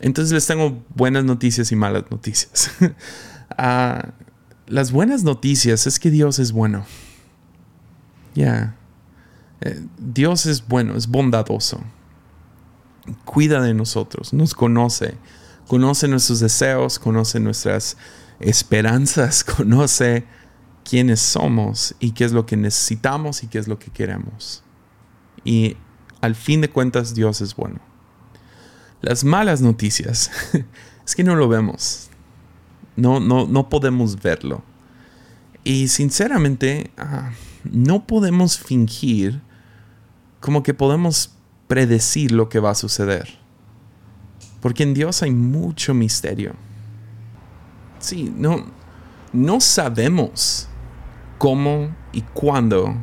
Entonces 0.00 0.32
les 0.32 0.46
tengo 0.46 0.82
buenas 0.94 1.24
noticias 1.24 1.72
y 1.72 1.76
malas 1.76 2.04
noticias. 2.10 2.70
Ah, 3.58 4.10
las 4.66 4.90
buenas 4.90 5.22
noticias 5.22 5.86
es 5.86 6.00
que 6.00 6.10
Dios 6.10 6.40
es 6.40 6.50
bueno. 6.50 6.84
Ya. 8.34 8.76
Eh, 9.60 9.80
Dios 9.98 10.46
es 10.46 10.66
bueno, 10.66 10.96
es 10.96 11.06
bondadoso. 11.06 11.80
Cuida 13.24 13.62
de 13.62 13.72
nosotros, 13.72 14.32
nos 14.32 14.52
conoce. 14.52 15.14
Conoce 15.68 16.08
nuestros 16.08 16.40
deseos, 16.40 16.98
conoce 16.98 17.40
nuestras 17.40 17.96
esperanzas, 18.40 19.44
conoce 19.56 20.26
quiénes 20.84 21.20
somos 21.20 21.94
y 21.98 22.12
qué 22.12 22.24
es 22.24 22.32
lo 22.32 22.46
que 22.46 22.56
necesitamos 22.56 23.42
y 23.42 23.46
qué 23.46 23.58
es 23.58 23.68
lo 23.68 23.78
que 23.78 23.90
queremos. 23.90 24.62
Y 25.44 25.76
al 26.20 26.34
fin 26.34 26.60
de 26.60 26.70
cuentas 26.70 27.14
Dios 27.14 27.40
es 27.40 27.54
bueno. 27.54 27.80
Las 29.06 29.22
malas 29.22 29.60
noticias 29.60 30.32
es 31.06 31.14
que 31.14 31.22
no 31.22 31.36
lo 31.36 31.48
vemos. 31.48 32.08
No, 32.96 33.20
no, 33.20 33.46
no 33.46 33.68
podemos 33.68 34.20
verlo. 34.20 34.64
Y 35.62 35.86
sinceramente, 35.86 36.90
no 37.62 38.04
podemos 38.04 38.58
fingir 38.58 39.40
como 40.40 40.64
que 40.64 40.74
podemos 40.74 41.30
predecir 41.68 42.32
lo 42.32 42.48
que 42.48 42.58
va 42.58 42.70
a 42.70 42.74
suceder. 42.74 43.38
Porque 44.60 44.82
en 44.82 44.92
Dios 44.92 45.22
hay 45.22 45.30
mucho 45.30 45.94
misterio. 45.94 46.54
Sí, 48.00 48.34
no, 48.36 48.66
no 49.32 49.60
sabemos 49.60 50.66
cómo 51.38 51.94
y 52.12 52.22
cuándo 52.22 52.96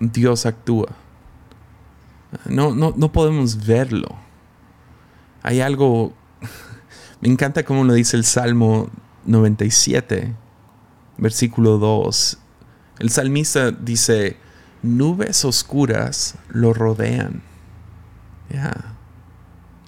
Dios 0.00 0.46
actúa. 0.46 0.88
No, 2.46 2.74
no, 2.74 2.94
no 2.96 3.12
podemos 3.12 3.66
verlo. 3.66 4.23
Hay 5.44 5.60
algo, 5.60 6.14
me 7.20 7.28
encanta 7.28 7.64
cómo 7.64 7.84
lo 7.84 7.92
dice 7.92 8.16
el 8.16 8.24
Salmo 8.24 8.88
97, 9.26 10.34
versículo 11.18 11.76
2. 11.76 12.38
El 12.98 13.10
salmista 13.10 13.70
dice, 13.70 14.38
nubes 14.82 15.44
oscuras 15.44 16.36
lo 16.48 16.72
rodean. 16.72 17.42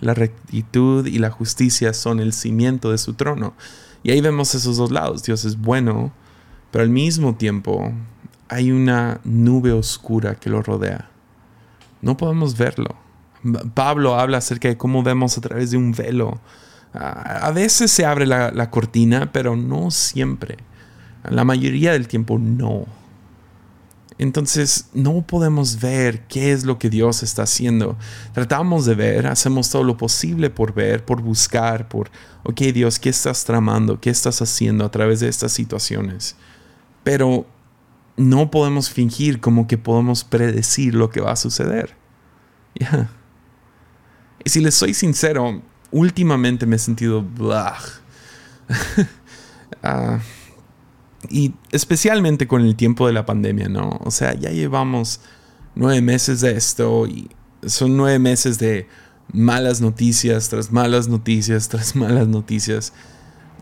La 0.00 0.12
rectitud 0.12 1.06
y 1.06 1.18
la 1.18 1.30
justicia 1.30 1.94
son 1.94 2.20
el 2.20 2.34
cimiento 2.34 2.90
de 2.90 2.98
su 2.98 3.14
trono. 3.14 3.54
Y 4.02 4.10
ahí 4.10 4.20
vemos 4.20 4.54
esos 4.54 4.76
dos 4.76 4.90
lados. 4.90 5.22
Dios 5.22 5.46
es 5.46 5.56
bueno, 5.56 6.12
pero 6.70 6.84
al 6.84 6.90
mismo 6.90 7.34
tiempo 7.34 7.94
hay 8.48 8.72
una 8.72 9.22
nube 9.25 9.72
oscura 9.72 10.34
que 10.34 10.50
lo 10.50 10.60
rodea. 10.60 11.08
No 12.02 12.18
podemos 12.18 12.58
verlo. 12.58 13.05
Pablo 13.74 14.18
habla 14.18 14.38
acerca 14.38 14.68
de 14.68 14.76
cómo 14.76 15.02
vemos 15.02 15.36
a 15.38 15.40
través 15.40 15.70
de 15.70 15.76
un 15.76 15.92
velo. 15.92 16.40
A 16.92 17.50
veces 17.50 17.90
se 17.90 18.06
abre 18.06 18.26
la, 18.26 18.70
cortina, 18.70 19.30
pero 19.32 19.54
no 19.56 19.90
siempre. 19.90 20.56
La 21.28 21.44
mayoría 21.44 21.92
del 21.92 22.08
tiempo 22.08 22.38
no. 22.38 22.86
Entonces 24.18 24.88
no 24.94 25.20
podemos 25.26 25.78
ver 25.78 26.26
qué 26.26 26.52
es 26.52 26.64
lo 26.64 26.78
que 26.78 26.88
Dios 26.88 27.22
está 27.22 27.42
haciendo. 27.42 27.98
Tratamos 28.32 28.86
de 28.86 28.94
ver, 28.94 29.26
hacemos 29.26 29.68
todo 29.68 29.84
lo 29.84 29.98
posible 29.98 30.48
por 30.48 30.72
ver, 30.72 31.04
por 31.04 31.20
buscar, 31.20 31.86
por, 31.86 32.10
ok 32.44 32.60
Dios, 32.72 32.98
¿qué 32.98 33.10
estás 33.10 33.44
tramando? 33.44 34.00
¿Qué 34.00 34.08
estás 34.08 34.40
haciendo 34.40 34.86
a 34.86 34.90
través 34.90 35.20
de 35.20 35.28
estas 35.28 35.52
situaciones? 35.52 36.34
Pero 37.04 37.46
no 38.16 38.50
podemos 38.50 38.88
fingir 38.88 39.40
como 39.40 39.66
que 39.66 39.76
podemos 39.76 40.24
predecir 40.24 40.94
lo 40.94 41.10
que 41.10 41.20
va 41.20 41.32
a 41.32 41.36
suceder. 41.36 41.94
Y 44.46 44.48
si 44.48 44.60
les 44.60 44.76
soy 44.76 44.94
sincero, 44.94 45.60
últimamente 45.90 46.66
me 46.66 46.76
he 46.76 46.78
sentido... 46.78 47.24
Ah, 49.82 50.20
y 51.28 51.52
especialmente 51.70 52.46
con 52.46 52.62
el 52.62 52.76
tiempo 52.76 53.06
de 53.06 53.12
la 53.12 53.26
pandemia, 53.26 53.68
¿no? 53.68 54.00
O 54.04 54.10
sea, 54.10 54.34
ya 54.34 54.50
llevamos 54.50 55.20
nueve 55.74 56.00
meses 56.00 56.40
de 56.40 56.56
esto 56.56 57.06
y 57.06 57.28
son 57.66 57.96
nueve 57.96 58.18
meses 58.18 58.58
de 58.58 58.88
malas 59.32 59.80
noticias 59.80 60.48
tras 60.48 60.72
malas 60.72 61.08
noticias 61.08 61.68
tras 61.68 61.94
malas 61.94 62.26
noticias. 62.26 62.92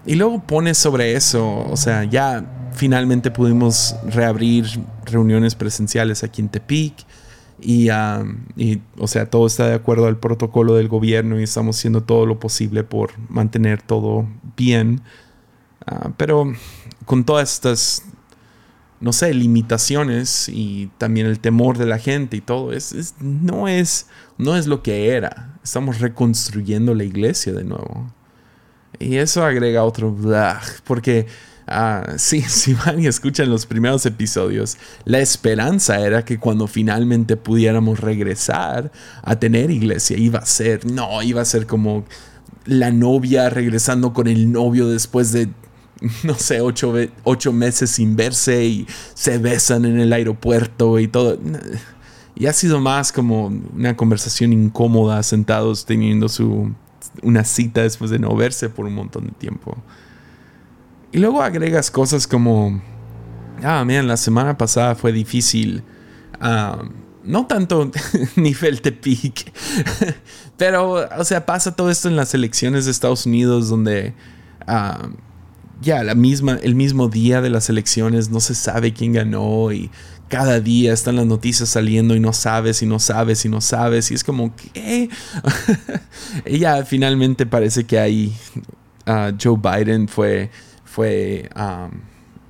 Y 0.06 0.14
luego 0.14 0.46
pones 0.46 0.78
sobre 0.78 1.14
eso, 1.14 1.66
o 1.66 1.76
sea, 1.76 2.04
ya 2.04 2.70
finalmente 2.72 3.30
pudimos 3.30 3.96
reabrir 4.06 4.66
reuniones 5.04 5.54
presenciales 5.54 6.22
aquí 6.22 6.42
en 6.42 6.48
Tepic. 6.48 7.04
Y, 7.61 7.88
y, 8.56 8.82
o 8.99 9.06
sea, 9.06 9.30
todo 9.30 9.46
está 9.46 9.68
de 9.68 9.75
acuerdo 9.75 10.06
al 10.06 10.18
protocolo 10.18 10.75
del 10.75 10.88
gobierno 10.88 11.40
y 11.40 11.44
estamos 11.44 11.78
haciendo 11.78 12.02
todo 12.02 12.26
lo 12.26 12.38
posible 12.38 12.84
por 12.84 13.12
mantener 13.30 13.80
todo 13.80 14.26
bien. 14.56 15.00
Ah, 15.87 16.11
pero 16.16 16.52
con 17.04 17.25
todas 17.25 17.54
estas, 17.54 18.04
no 19.00 19.12
sé, 19.12 19.32
limitaciones 19.34 20.49
y 20.49 20.90
también 20.99 21.26
el 21.26 21.40
temor 21.40 21.78
de 21.78 21.87
la 21.87 21.99
gente 21.99 22.37
y 22.37 22.40
todo, 22.40 22.73
es, 22.73 23.14
no, 23.20 23.68
es, 23.68 24.08
no 24.37 24.56
es 24.56 24.66
lo 24.66 24.82
que 24.82 25.11
era. 25.11 25.58
Estamos 25.62 26.00
reconstruyendo 26.00 26.94
la 26.94 27.04
iglesia 27.04 27.52
de 27.52 27.64
nuevo. 27.64 28.12
Y 28.99 29.16
eso 29.16 29.44
agrega 29.44 29.84
otro, 29.84 30.16
porque 30.84 31.26
uh, 31.68 32.12
sí, 32.16 32.40
si 32.49 32.75
van 32.75 33.00
y 33.00 33.06
escuchan 33.06 33.50
los 33.50 33.66
primeros 33.66 34.06
episodios, 34.06 34.76
la 35.04 35.21
esperanza 35.21 36.00
era 36.00 36.25
que 36.25 36.38
cuando 36.38 36.66
finalmente 36.66 37.37
pudiéramos 37.37 38.00
regresar 38.00 38.90
a 39.23 39.38
tener 39.38 39.71
iglesia, 39.71 40.16
iba 40.16 40.40
a 40.40 40.47
ser, 40.47 40.85
no, 40.87 41.23
iba 41.23 41.40
a 41.42 41.44
ser 41.44 41.66
como 41.66 42.04
la 42.66 42.90
novia 42.90 43.50
regresando 43.50 44.12
con 44.12 44.26
el 44.26 44.50
novio 44.50 44.88
después 44.88 45.33
de 45.33 45.49
no 46.25 46.35
sé, 46.35 46.61
ocho, 46.61 47.52
meses 47.52 47.90
sin 47.90 48.16
verse 48.16 48.64
y 48.64 48.87
se 49.14 49.38
besan 49.38 49.85
en 49.85 50.00
el 50.00 50.12
aeropuerto 50.12 50.99
y 50.99 51.09
todo. 51.09 51.38
Y 52.35 52.47
ha 52.47 52.52
sido 52.52 52.80
más 52.80 53.12
como 53.12 53.47
una 53.47 53.97
conversación 53.97 54.52
incómoda, 54.52 55.23
sentados 55.23 55.85
teniendo 55.87 56.28
su, 56.28 56.73
una 57.23 57.44
cita 57.44 57.83
después 57.83 58.11
de 58.11 58.18
no 58.18 58.35
verse 58.35 58.68
por 58.68 58.87
un 58.87 58.94
montón 58.94 59.26
de 59.26 59.33
tiempo. 59.33 59.76
Y 61.14 61.18
luego 61.21 61.40
agregas 61.42 61.92
cosas 61.92 62.26
como, 62.26 62.83
ah, 63.62 63.85
miren, 63.85 64.09
la 64.09 64.16
semana 64.16 64.59
pasada 64.59 64.97
fue 64.97 65.12
difícil. 65.12 65.85
Ah, 66.40 66.83
no 67.23 67.47
tanto 67.47 67.92
nivel 68.37 68.80
de 68.80 68.90
peak, 68.90 69.52
pero, 70.56 71.09
o 71.16 71.25
sea, 71.25 71.47
pasa 71.47 71.76
todo 71.76 71.88
esto 71.88 72.09
en 72.09 72.16
las 72.16 72.35
elecciones 72.35 72.85
de 72.85 72.90
Estados 72.90 73.26
Unidos 73.26 73.68
donde... 73.68 74.12
Ah, 74.66 75.09
ya 75.80 76.02
la 76.02 76.14
misma, 76.14 76.59
el 76.62 76.75
mismo 76.75 77.09
día 77.09 77.40
de 77.42 77.50
las 77.50 77.68
elecciones 77.68 78.30
no 78.30 78.40
se 78.40 78.54
sabe 78.54 78.92
quién 78.92 79.12
ganó 79.12 79.71
y 79.73 79.90
cada 80.28 80.61
día 80.61 80.92
están 80.92 81.16
las 81.16 81.26
noticias 81.26 81.68
saliendo 81.68 82.14
y 82.14 82.21
no 82.21 82.33
sabes 82.33 82.80
y 82.80 82.87
no 82.87 82.99
sabes 82.99 83.44
y 83.44 83.49
no 83.49 83.61
sabes 83.61 84.11
y 84.11 84.14
es 84.14 84.25
como 84.25 84.54
que 84.56 85.11
ella 86.44 86.85
finalmente 86.87 87.44
parece 87.44 87.85
que 87.85 87.99
ahí 87.99 88.35
ah, 89.04 89.33
Joe 89.38 89.59
Biden 89.59 90.09
fue 90.09 90.50
fue 90.94 91.48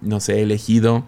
no 0.02 0.20
sé 0.20 0.42
elegido 0.42 1.06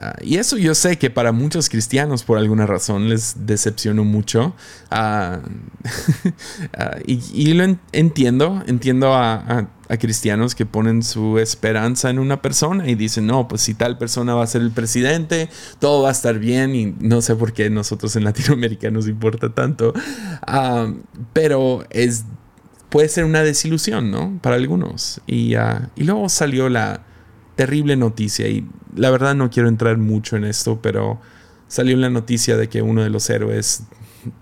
Ah, 0.00 0.14
y 0.22 0.36
eso 0.36 0.56
yo 0.56 0.76
sé 0.76 0.96
que 0.96 1.10
para 1.10 1.32
muchos 1.32 1.68
cristianos 1.68 2.22
por 2.22 2.38
alguna 2.38 2.66
razón 2.66 3.08
les 3.08 3.46
decepcionó 3.46 4.04
mucho. 4.04 4.54
Ah, 4.90 5.40
ah, 6.78 6.98
y, 7.04 7.52
lo 7.54 7.64
entiendo, 7.92 8.62
entiendo 8.66 9.14
a, 9.14 9.68
cristianos 9.98 10.54
que 10.54 10.66
ponen 10.66 11.02
su 11.02 11.38
esperanza 11.38 12.10
en 12.10 12.18
una 12.18 12.42
persona 12.42 12.88
y 12.88 12.94
dicen, 12.94 13.26
no, 13.26 13.48
pues 13.48 13.62
si 13.62 13.74
tal 13.74 13.96
persona 13.98 14.34
va 14.34 14.44
a 14.44 14.46
ser 14.46 14.60
el 14.60 14.70
presidente, 14.70 15.48
todo 15.78 16.02
va 16.02 16.10
a 16.10 16.12
estar 16.12 16.38
bien 16.38 16.74
y 16.74 16.94
no 17.00 17.22
sé 17.22 17.34
por 17.34 17.52
qué 17.52 17.70
nosotros 17.70 18.14
en 18.14 18.24
Latinoamérica 18.24 18.90
nos 18.90 19.08
importa 19.08 19.52
tanto. 19.52 19.94
pero 21.32 21.84
es, 21.90 22.24
puede 22.88 23.08
ser 23.08 23.24
una 23.24 23.42
desilusión, 23.42 24.10
¿no? 24.10 24.38
Para 24.42 24.56
algunos. 24.56 25.20
Y, 25.26 25.54
y 25.96 26.04
luego 26.04 26.28
salió 26.28 26.68
la 26.68 27.02
terrible 27.56 27.96
noticia 27.96 28.48
y 28.48 28.66
la 28.94 29.10
verdad 29.10 29.34
no 29.34 29.50
quiero 29.50 29.68
entrar 29.68 29.98
mucho 29.98 30.36
en 30.36 30.44
esto, 30.44 30.80
pero 30.80 31.20
salió 31.66 31.96
la 31.96 32.10
noticia 32.10 32.56
de 32.56 32.68
que 32.68 32.82
uno 32.82 33.02
de 33.02 33.10
los 33.10 33.28
héroes, 33.30 33.82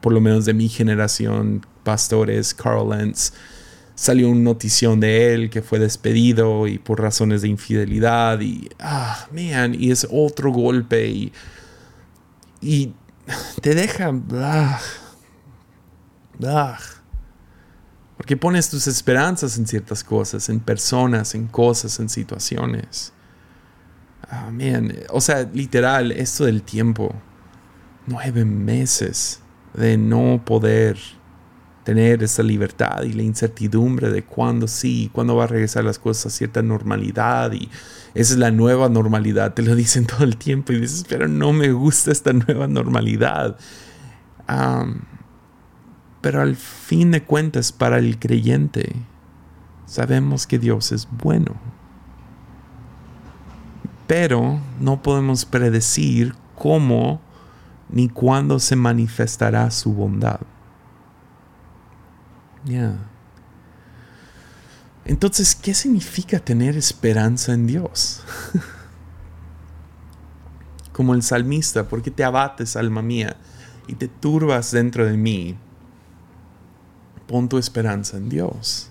por 0.01 0.13
lo 0.13 0.21
menos 0.21 0.45
de 0.45 0.55
mi 0.55 0.69
generación, 0.69 1.65
pastores, 1.83 2.55
Carl 2.55 2.91
Lentz, 2.91 3.33
salió 3.95 4.29
una 4.29 4.43
notición 4.43 5.01
de 5.01 5.33
él 5.33 5.51
que 5.51 5.63
fue 5.63 5.79
despedido 5.79 6.67
y 6.67 6.79
por 6.79 7.01
razones 7.01 7.43
de 7.43 7.49
infidelidad 7.49 8.41
y, 8.41 8.69
ah, 8.79 9.27
man, 9.33 9.75
y 9.75 9.91
es 9.91 10.07
otro 10.11 10.53
golpe 10.53 11.09
y, 11.09 11.33
y 12.61 12.93
te 13.63 13.75
deja, 13.75 14.13
ah, 14.35 14.79
ah, 16.45 16.79
porque 18.17 18.37
pones 18.37 18.71
tus 18.71 18.87
esperanzas 18.87 19.59
en 19.59 19.67
ciertas 19.67 20.03
cosas, 20.03 20.49
en 20.49 20.61
personas, 20.61 21.35
en 21.35 21.47
cosas, 21.47 22.01
en 22.01 22.09
situaciones. 22.09 23.13
Ah, 24.29 24.51
O 25.11 25.21
sea, 25.21 25.49
literal, 25.53 26.13
esto 26.13 26.45
del 26.45 26.63
tiempo. 26.63 27.15
Nueve 28.07 28.45
meses 28.45 29.41
de 29.75 29.99
no 29.99 30.43
poder 30.45 30.97
tener 31.85 32.23
esa 32.25 32.43
libertad 32.43 33.05
y 33.05 33.13
la 33.13 33.23
incertidumbre 33.23 34.11
de 34.11 34.25
cuándo 34.25 34.67
sí, 34.67 35.09
cuándo 35.13 35.37
va 35.37 35.45
a 35.45 35.47
regresar 35.47 35.85
las 35.85 36.01
cosas 36.01 36.27
a 36.27 36.37
cierta 36.37 36.61
normalidad 36.61 37.53
y 37.53 37.69
esa 38.13 38.33
es 38.33 38.39
la 38.41 38.51
nueva 38.51 38.89
normalidad, 38.89 39.55
te 39.55 39.63
lo 39.63 39.75
dicen 39.77 40.07
todo 40.07 40.25
el 40.25 40.37
tiempo 40.37 40.73
y 40.73 40.81
dices, 40.81 41.05
pero 41.09 41.29
no 41.29 41.53
me 41.53 41.71
gusta 41.71 42.11
esta 42.11 42.33
nueva 42.33 42.67
normalidad. 42.67 43.57
Pero 46.27 46.43
al 46.43 46.57
fin 46.57 47.13
de 47.13 47.23
cuentas, 47.23 47.71
para 47.71 47.99
el 47.99 48.19
creyente, 48.19 48.97
sabemos 49.87 50.49
que 50.49 50.59
Dios 50.59 50.91
es 50.91 51.07
bueno 51.09 51.55
pero 54.07 54.61
no 54.81 55.03
podemos 55.03 55.45
predecir 55.45 56.35
cómo 56.55 57.21
ni 57.89 58.09
cuándo 58.09 58.59
se 58.59 58.77
manifestará 58.77 59.71
su 59.71 59.93
bondad. 59.93 60.41
Entonces, 65.05 65.55
¿qué 65.55 65.73
significa 65.73 66.41
tener 66.41 66.77
esperanza 66.77 67.53
en 67.53 67.69
Dios? 67.69 68.25
Como 70.93 71.15
el 71.15 71.23
salmista, 71.23 71.89
¿por 71.89 72.03
qué 72.03 72.11
te 72.11 72.25
abates, 72.25 72.75
alma 72.75 73.03
mía, 73.03 73.37
y 73.87 73.95
te 73.95 74.09
turbas 74.09 74.73
dentro 74.73 75.07
de 75.07 75.17
mí? 75.17 75.57
Pon 77.27 77.49
tu 77.49 77.59
esperanza 77.59 78.17
en 78.17 78.29
Dios. 78.29 78.91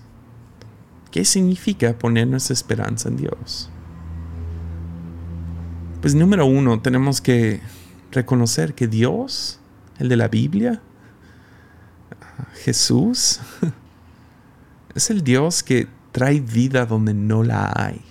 ¿Qué 1.10 1.24
significa 1.24 1.96
poner 1.98 2.26
nuestra 2.26 2.52
esperanza 2.52 3.08
en 3.08 3.16
Dios? 3.16 3.70
Pues 6.02 6.14
número 6.14 6.46
uno, 6.46 6.80
tenemos 6.80 7.20
que 7.20 7.60
reconocer 8.12 8.74
que 8.74 8.86
Dios, 8.86 9.58
el 9.98 10.08
de 10.08 10.16
la 10.16 10.28
Biblia, 10.28 10.80
Jesús, 12.64 13.40
es 14.94 15.10
el 15.10 15.22
Dios 15.22 15.62
que 15.62 15.88
trae 16.12 16.40
vida 16.40 16.86
donde 16.86 17.14
no 17.14 17.42
la 17.42 17.72
hay. 17.74 18.02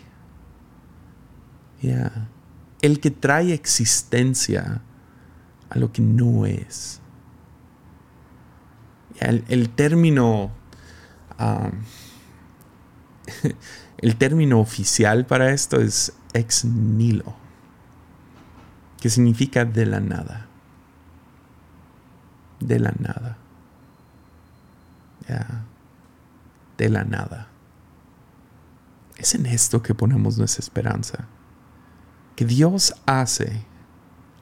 El 2.82 3.00
que 3.00 3.12
trae 3.12 3.54
existencia 3.54 4.82
a 5.70 5.78
lo 5.78 5.92
que 5.92 6.02
no 6.02 6.46
es. 6.46 7.00
El, 9.20 9.70
término 9.70 10.52
um, 11.40 11.72
el 13.98 14.16
término 14.18 14.60
oficial 14.60 15.26
para 15.26 15.52
esto 15.52 15.80
es 15.80 16.14
ex 16.34 16.66
nihilo 16.66 17.46
que 19.06 19.12
significa 19.12 19.66
de 19.66 19.86
la 19.86 20.00
nada. 20.00 20.48
De 22.60 22.80
la 22.80 22.92
nada. 22.98 23.38
De 26.76 26.90
la 26.90 27.04
nada. 27.04 27.50
Es 29.16 29.36
en 29.36 29.46
esto 29.46 29.84
que 29.84 29.94
ponemos 29.94 30.40
nuestra 30.40 30.62
esperanza. 30.62 31.28
Que 32.36 32.46
Dios 32.46 32.96
hace 33.06 33.64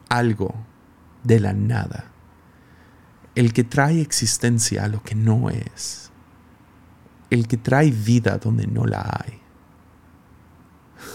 algo 0.08 0.54
de 1.24 1.40
la 1.40 1.52
nada. 1.52 2.13
El 3.34 3.52
que 3.52 3.64
trae 3.64 4.00
existencia 4.00 4.84
a 4.84 4.88
lo 4.88 5.02
que 5.02 5.14
no 5.14 5.50
es. 5.50 6.10
El 7.30 7.48
que 7.48 7.56
trae 7.56 7.90
vida 7.90 8.38
donde 8.38 8.66
no 8.66 8.84
la 8.86 9.02
hay. 9.02 9.40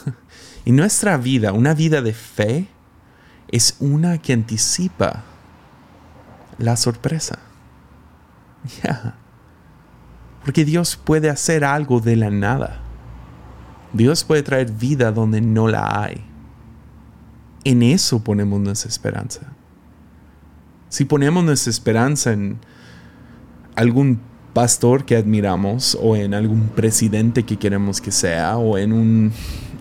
y 0.65 0.71
nuestra 0.71 1.17
vida, 1.17 1.53
una 1.53 1.73
vida 1.73 2.01
de 2.01 2.13
fe, 2.13 2.67
es 3.47 3.77
una 3.79 4.17
que 4.17 4.34
anticipa 4.34 5.23
la 6.58 6.75
sorpresa. 6.77 7.39
Ya. 8.84 9.15
Porque 10.43 10.65
Dios 10.65 10.97
puede 10.97 11.29
hacer 11.29 11.63
algo 11.63 12.01
de 12.01 12.15
la 12.15 12.29
nada. 12.29 12.82
Dios 13.93 14.23
puede 14.23 14.43
traer 14.43 14.71
vida 14.71 15.12
donde 15.12 15.41
no 15.41 15.67
la 15.67 16.03
hay. 16.03 16.25
En 17.63 17.84
eso 17.84 18.23
ponemos 18.23 18.60
nuestra 18.60 18.89
esperanza. 18.89 19.53
Si 20.89 21.06
ponemos 21.06 21.43
nuestra 21.43 21.69
esperanza 21.69 22.34
en 22.34 22.60
algún 23.75 24.19
pastor 24.54 25.06
que 25.06 25.15
admiramos 25.15 25.97
o 26.02 26.15
en 26.15 26.34
algún 26.34 26.69
presidente 26.69 27.43
que 27.43 27.58
queremos 27.58 28.02
que 28.02 28.12
sea 28.12 28.58
o 28.58 28.78
en 28.78 28.91
un, 28.91 29.32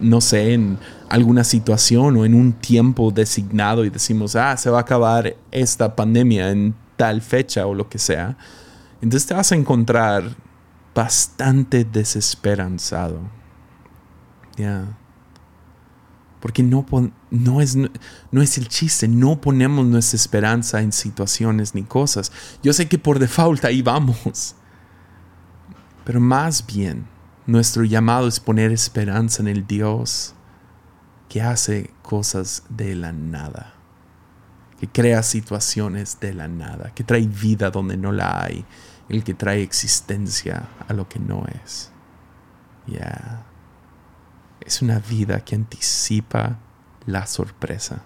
no 0.01 0.21
sé, 0.21 0.55
en 0.55 0.79
alguna 1.09 1.45
situación 1.45 2.17
o 2.17 2.25
en 2.25 2.35
un 2.35 2.53
tiempo 2.53 3.11
designado 3.11 3.85
y 3.85 3.91
decimos, 3.91 4.37
ah, 4.37 4.57
se 4.57 4.71
va 4.71 4.79
a 4.79 4.83
acabar 4.83 5.37
esta 5.51 5.97
pandemia 5.97 6.51
en 6.51 6.75
tal 6.97 7.23
fecha 7.23 7.67
o 7.67 7.75
lo 7.75 7.89
que 7.89 7.99
sea, 7.99 8.37
entonces 9.01 9.27
te 9.27 9.35
vas 9.35 9.51
a 9.53 9.55
encontrar 9.55 10.25
bastante 10.95 11.85
desesperanzado. 11.85 13.21
Ya. 14.57 14.85
Porque 16.41 16.63
no, 16.63 16.87
no, 17.31 17.61
es, 17.61 17.77
no 17.77 18.43
es 18.43 18.59
el 18.59 18.69
chiste, 18.69 19.09
no 19.09 19.41
ponemos 19.41 19.87
nuestra 19.87 20.17
esperanza 20.17 20.81
en 20.81 20.93
situaciones 20.93 21.75
ni 21.75 21.83
cosas. 21.83 22.31
Yo 22.63 22.73
sé 22.73 22.89
que 22.89 22.99
por 22.99 23.19
default 23.19 23.65
ahí 23.65 23.83
vamos. 23.83 24.55
Pero 26.05 26.21
más 26.21 26.65
bien, 26.67 27.07
nuestro 27.47 27.85
llamado 27.85 28.29
es 28.29 28.41
poner 28.41 28.73
esperanza 28.73 29.43
en 29.43 29.49
el 29.49 29.67
Dios 29.67 30.35
que 31.29 31.43
hace 31.43 31.91
cosas 32.03 32.63
de 32.69 32.95
la 32.95 33.13
nada, 33.13 33.75
que 34.81 34.89
crea 34.89 35.23
situaciones 35.23 36.19
de 36.21 36.35
la 36.35 36.49
nada, 36.49 36.93
que 36.95 37.05
trae 37.05 37.27
vida 37.27 37.71
donde 37.71 37.97
no 37.97 38.13
la 38.13 38.43
hay, 38.43 38.65
el 39.09 39.25
que 39.25 39.35
trae 39.35 39.63
existencia 39.63 40.69
a 40.87 40.93
lo 40.93 41.09
que 41.09 41.19
no 41.19 41.45
es. 41.65 41.91
Ya. 42.87 43.48
Es 44.69 44.83
una 44.83 44.99
vida 44.99 45.41
que 45.41 45.55
anticipa 45.55 46.59
la 47.07 47.27
sorpresa. 47.27 48.03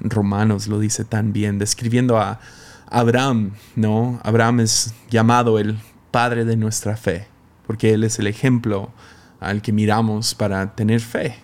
Romanos 0.00 0.68
lo 0.68 0.78
dice 0.78 1.04
tan 1.04 1.34
bien, 1.34 1.58
describiendo 1.58 2.18
a 2.18 2.40
Abraham, 2.86 3.52
¿no? 3.76 4.18
Abraham 4.22 4.60
es 4.60 4.94
llamado 5.10 5.58
el 5.58 5.78
padre 6.10 6.46
de 6.46 6.56
nuestra 6.56 6.96
fe, 6.96 7.28
porque 7.66 7.92
él 7.92 8.04
es 8.04 8.18
el 8.18 8.26
ejemplo 8.26 8.90
al 9.38 9.60
que 9.60 9.70
miramos 9.70 10.34
para 10.34 10.74
tener 10.74 11.02
fe. 11.02 11.36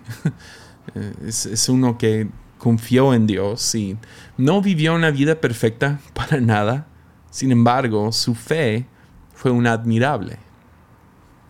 es, 1.22 1.68
uno 1.68 1.98
que 1.98 2.26
confió 2.56 3.12
en 3.12 3.26
Dios 3.26 3.74
y 3.74 3.98
no 4.38 4.62
vivió 4.62 4.94
una 4.94 5.10
vida 5.10 5.34
perfecta 5.34 6.00
para 6.14 6.40
nada. 6.40 6.86
Sin 7.30 7.52
embargo, 7.52 8.12
su 8.12 8.34
fe 8.34 8.86
fue 9.34 9.50
una 9.50 9.72
admirable. 9.72 10.38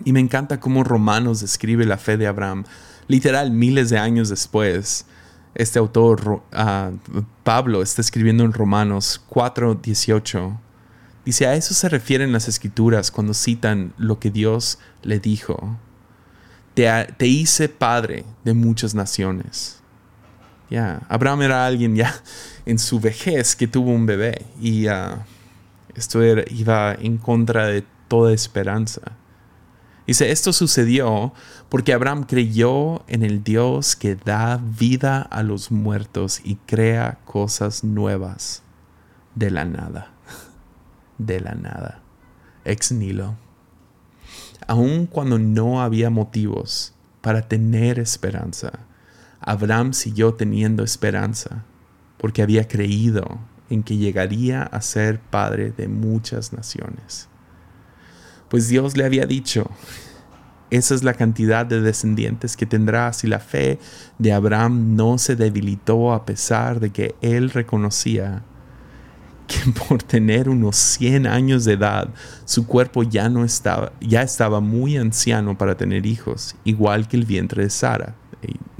Y 0.04 0.12
me 0.12 0.20
encanta 0.20 0.60
cómo 0.60 0.84
Romanos 0.84 1.40
describe 1.40 1.84
la 1.84 1.98
fe 1.98 2.16
de 2.16 2.26
Abraham. 2.26 2.64
Literal, 3.08 3.50
miles 3.50 3.90
de 3.90 3.98
años 3.98 4.28
después, 4.28 5.06
este 5.54 5.78
autor, 5.78 6.42
ah, 6.52 6.90
Pablo, 7.44 7.82
está 7.82 8.00
escribiendo 8.00 8.44
en 8.44 8.52
Romanos 8.52 9.20
4:18. 9.28 10.58
Dice, 11.24 11.46
a 11.46 11.54
eso 11.54 11.74
se 11.74 11.88
refieren 11.88 12.32
las 12.32 12.48
escrituras 12.48 13.10
cuando 13.10 13.34
citan 13.34 13.92
lo 13.98 14.18
que 14.18 14.30
Dios 14.30 14.78
le 15.02 15.20
dijo 15.20 15.78
te, 16.74 17.26
hice 17.26 17.68
padre 17.68 18.24
de 18.44 18.54
muchas 18.54 18.94
naciones. 18.94 19.80
Ya, 20.70 21.02
Abraham 21.08 21.42
era 21.42 21.66
alguien 21.66 21.96
ya 21.96 22.14
en 22.66 22.78
su 22.78 23.00
vejez 23.00 23.56
que 23.56 23.66
tuvo 23.66 23.90
un 23.90 24.06
bebé 24.06 24.46
y 24.60 24.86
ah, 24.86 25.26
esto 25.94 26.20
iba 26.24 26.94
en 26.94 27.18
contra 27.18 27.66
de 27.66 27.84
toda 28.08 28.32
esperanza. 28.32 29.00
Dice, 30.10 30.32
esto 30.32 30.52
sucedió 30.52 31.32
porque 31.68 31.92
Abraham 31.92 32.24
creyó 32.24 33.04
en 33.06 33.22
el 33.22 33.44
Dios 33.44 33.94
que 33.94 34.16
da 34.16 34.56
vida 34.56 35.22
a 35.22 35.44
los 35.44 35.70
muertos 35.70 36.40
y 36.42 36.56
crea 36.56 37.20
cosas 37.24 37.84
nuevas 37.84 38.64
de 39.36 39.52
la 39.52 39.64
nada. 39.64 40.10
De 41.18 41.38
la 41.38 41.54
nada. 41.54 42.02
Ex 42.64 42.90
nilo. 42.90 43.36
Aun 44.66 45.06
cuando 45.06 45.38
no 45.38 45.80
había 45.80 46.10
motivos 46.10 46.92
para 47.20 47.46
tener 47.46 48.00
esperanza, 48.00 48.80
Abraham 49.38 49.92
siguió 49.92 50.34
teniendo 50.34 50.82
esperanza 50.82 51.62
porque 52.18 52.42
había 52.42 52.66
creído 52.66 53.38
en 53.68 53.84
que 53.84 53.96
llegaría 53.96 54.64
a 54.64 54.80
ser 54.80 55.20
padre 55.20 55.70
de 55.70 55.86
muchas 55.86 56.52
naciones. 56.52 57.29
Pues 58.50 58.68
Dios 58.68 58.96
le 58.96 59.04
había 59.04 59.26
dicho, 59.26 59.70
esa 60.70 60.94
es 60.94 61.02
la 61.02 61.14
cantidad 61.14 61.64
de 61.64 61.80
descendientes 61.80 62.56
que 62.56 62.66
tendrás 62.66 63.24
y 63.24 63.28
la 63.28 63.38
fe 63.38 63.78
de 64.18 64.32
Abraham 64.32 64.96
no 64.96 65.18
se 65.18 65.36
debilitó 65.36 66.12
a 66.12 66.26
pesar 66.26 66.80
de 66.80 66.90
que 66.90 67.14
él 67.22 67.50
reconocía 67.50 68.42
que 69.46 69.70
por 69.88 70.02
tener 70.02 70.48
unos 70.48 70.76
100 70.76 71.26
años 71.26 71.64
de 71.64 71.72
edad, 71.74 72.08
su 72.44 72.66
cuerpo 72.66 73.02
ya 73.02 73.28
no 73.28 73.44
estaba, 73.44 73.92
ya 74.00 74.22
estaba 74.22 74.60
muy 74.60 74.96
anciano 74.96 75.58
para 75.58 75.76
tener 75.76 76.06
hijos, 76.06 76.54
igual 76.64 77.08
que 77.08 77.16
el 77.16 77.24
vientre 77.24 77.64
de 77.64 77.70
Sara. 77.70 78.14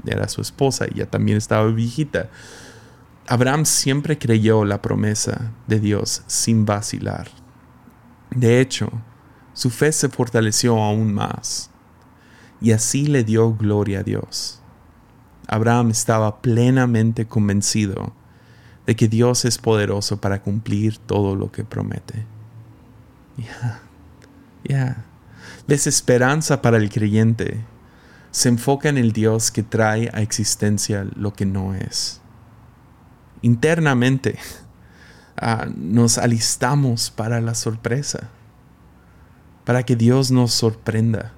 Era 0.05 0.27
su 0.27 0.41
esposa 0.41 0.87
y 0.89 0.99
ya 0.99 1.05
también 1.05 1.37
estaba 1.37 1.67
viejita. 1.67 2.29
Abraham 3.27 3.65
siempre 3.65 4.17
creyó 4.17 4.65
la 4.65 4.81
promesa 4.81 5.51
de 5.67 5.79
Dios 5.79 6.23
sin 6.25 6.65
vacilar. 6.65 7.29
De 8.31 8.61
hecho, 8.61 8.91
su 9.61 9.69
fe 9.69 9.91
se 9.91 10.09
fortaleció 10.09 10.81
aún 10.81 11.13
más 11.13 11.69
y 12.59 12.71
así 12.71 13.05
le 13.05 13.23
dio 13.23 13.53
gloria 13.53 13.99
a 13.99 14.03
Dios. 14.03 14.59
Abraham 15.45 15.91
estaba 15.91 16.41
plenamente 16.41 17.27
convencido 17.27 18.11
de 18.87 18.95
que 18.95 19.07
Dios 19.07 19.45
es 19.45 19.59
poderoso 19.59 20.19
para 20.19 20.41
cumplir 20.41 20.97
todo 20.97 21.35
lo 21.35 21.51
que 21.51 21.63
promete. 21.63 22.25
Ya, 23.37 23.83
ya. 24.63 25.05
Desesperanza 25.67 26.63
para 26.63 26.77
el 26.77 26.89
creyente 26.89 27.63
se 28.31 28.49
enfoca 28.49 28.89
en 28.89 28.97
el 28.97 29.11
Dios 29.11 29.51
que 29.51 29.61
trae 29.61 30.09
a 30.11 30.23
existencia 30.23 31.05
lo 31.15 31.33
que 31.33 31.45
no 31.45 31.75
es 31.75 32.19
internamente 33.43 34.39
ah, 35.37 35.67
nos 35.75 36.17
alistamos 36.17 37.11
para 37.11 37.41
la 37.41 37.53
sorpresa, 37.53 38.31
para 39.65 39.83
que 39.83 39.95
Dios 39.95 40.31
nos 40.31 40.53
sorprenda. 40.53 41.33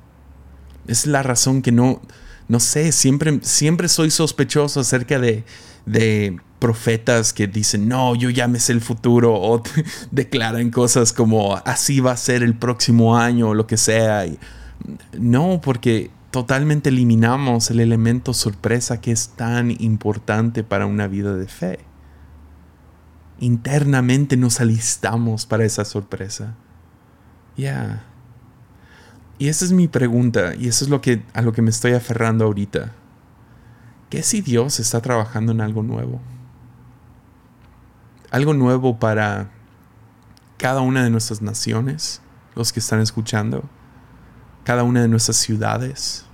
Es 0.88 1.06
la 1.08 1.24
razón 1.24 1.62
que 1.62 1.72
no, 1.72 2.02
no 2.48 2.60
sé, 2.60 2.92
siempre, 2.92 3.40
siempre 3.44 3.88
soy 3.88 4.12
sospechoso 4.12 4.80
acerca 4.80 5.20
de, 5.20 5.44
de 5.86 6.38
profetas 6.60 7.34
que 7.34 7.48
dicen, 7.48 7.88
no, 7.88 8.16
yo 8.16 8.30
ya 8.30 8.46
el 8.46 8.82
futuro, 8.82 9.34
o 9.34 9.64
declaran 10.12 10.72
cosas 10.72 11.14
como, 11.14 11.56
así 11.66 12.00
va 12.00 12.12
a 12.12 12.18
ser 12.18 12.44
el 12.44 12.56
próximo 12.56 13.18
año, 13.18 13.50
o 13.50 13.54
lo 13.54 13.68
que 13.68 13.78
sea. 13.78 14.26
no, 15.18 15.62
porque 15.64 16.12
totalmente 16.32 16.90
eliminamos 16.90 17.70
el 17.70 17.80
elemento 17.80 18.34
sorpresa 18.34 19.00
que 19.00 19.12
es 19.12 19.30
tan 19.30 19.72
importante 19.80 20.64
para 20.64 20.86
una 20.86 21.08
vida 21.08 21.36
de 21.36 21.48
fe 21.48 21.80
internamente 23.44 24.38
nos 24.38 24.62
alistamos 24.62 25.46
para 25.46 25.66
esa 25.66 25.86
sorpresa. 25.86 26.56
Ya. 27.58 28.06
Y 29.38 29.48
esa 29.48 29.66
es 29.66 29.72
mi 29.72 29.88
pregunta, 29.88 30.56
y 30.56 30.68
eso 30.68 30.86
es 30.86 30.90
lo 30.90 31.02
que, 31.02 31.24
a 31.34 31.42
lo 31.42 31.54
que 31.54 31.62
me 31.62 31.70
estoy 31.70 31.94
aferrando 31.94 32.46
ahorita. 32.46 32.92
¿Qué 34.10 34.24
si 34.24 34.42
Dios 34.42 34.80
está 34.80 35.02
trabajando 35.02 35.52
en 35.52 35.62
algo 35.62 35.84
nuevo? 35.84 36.22
Algo 38.30 38.54
nuevo 38.54 39.00
para 39.00 39.50
cada 40.58 40.82
una 40.82 41.04
de 41.04 41.10
nuestras 41.10 41.42
naciones, 41.42 42.22
los 42.56 42.72
que 42.72 42.80
están 42.80 43.00
escuchando, 43.00 43.64
cada 44.64 44.84
una 44.84 45.02
de 45.02 45.08
nuestras 45.08 45.38
ciudades, 45.38 46.26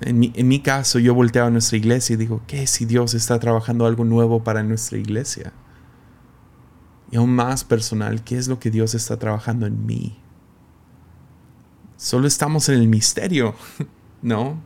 en 0.00 0.48
mi, 0.48 0.60
caso, 0.60 0.98
yo 0.98 1.14
volteaba 1.14 1.48
a 1.48 1.50
nuestra 1.50 1.76
iglesia 1.76 2.14
y 2.14 2.16
digo, 2.16 2.42
¿qué 2.46 2.66
si 2.66 2.84
Dios 2.84 3.14
está 3.14 3.38
trabajando 3.38 3.86
algo 3.86 4.04
nuevo 4.04 4.44
para 4.44 4.62
nuestra 4.62 4.98
iglesia? 4.98 5.52
Y 7.10 7.16
aún 7.16 7.34
más 7.34 7.64
personal, 7.64 8.22
¿qué 8.22 8.36
es 8.36 8.48
lo 8.48 8.60
que 8.60 8.70
Dios 8.70 8.94
está 8.94 9.18
trabajando 9.18 9.66
en 9.66 9.86
mí? 9.86 10.18
Solo 11.98 12.28
estamos 12.28 12.68
en 12.68 12.76
el 12.76 12.86
misterio, 12.86 13.56
¿no? 14.22 14.62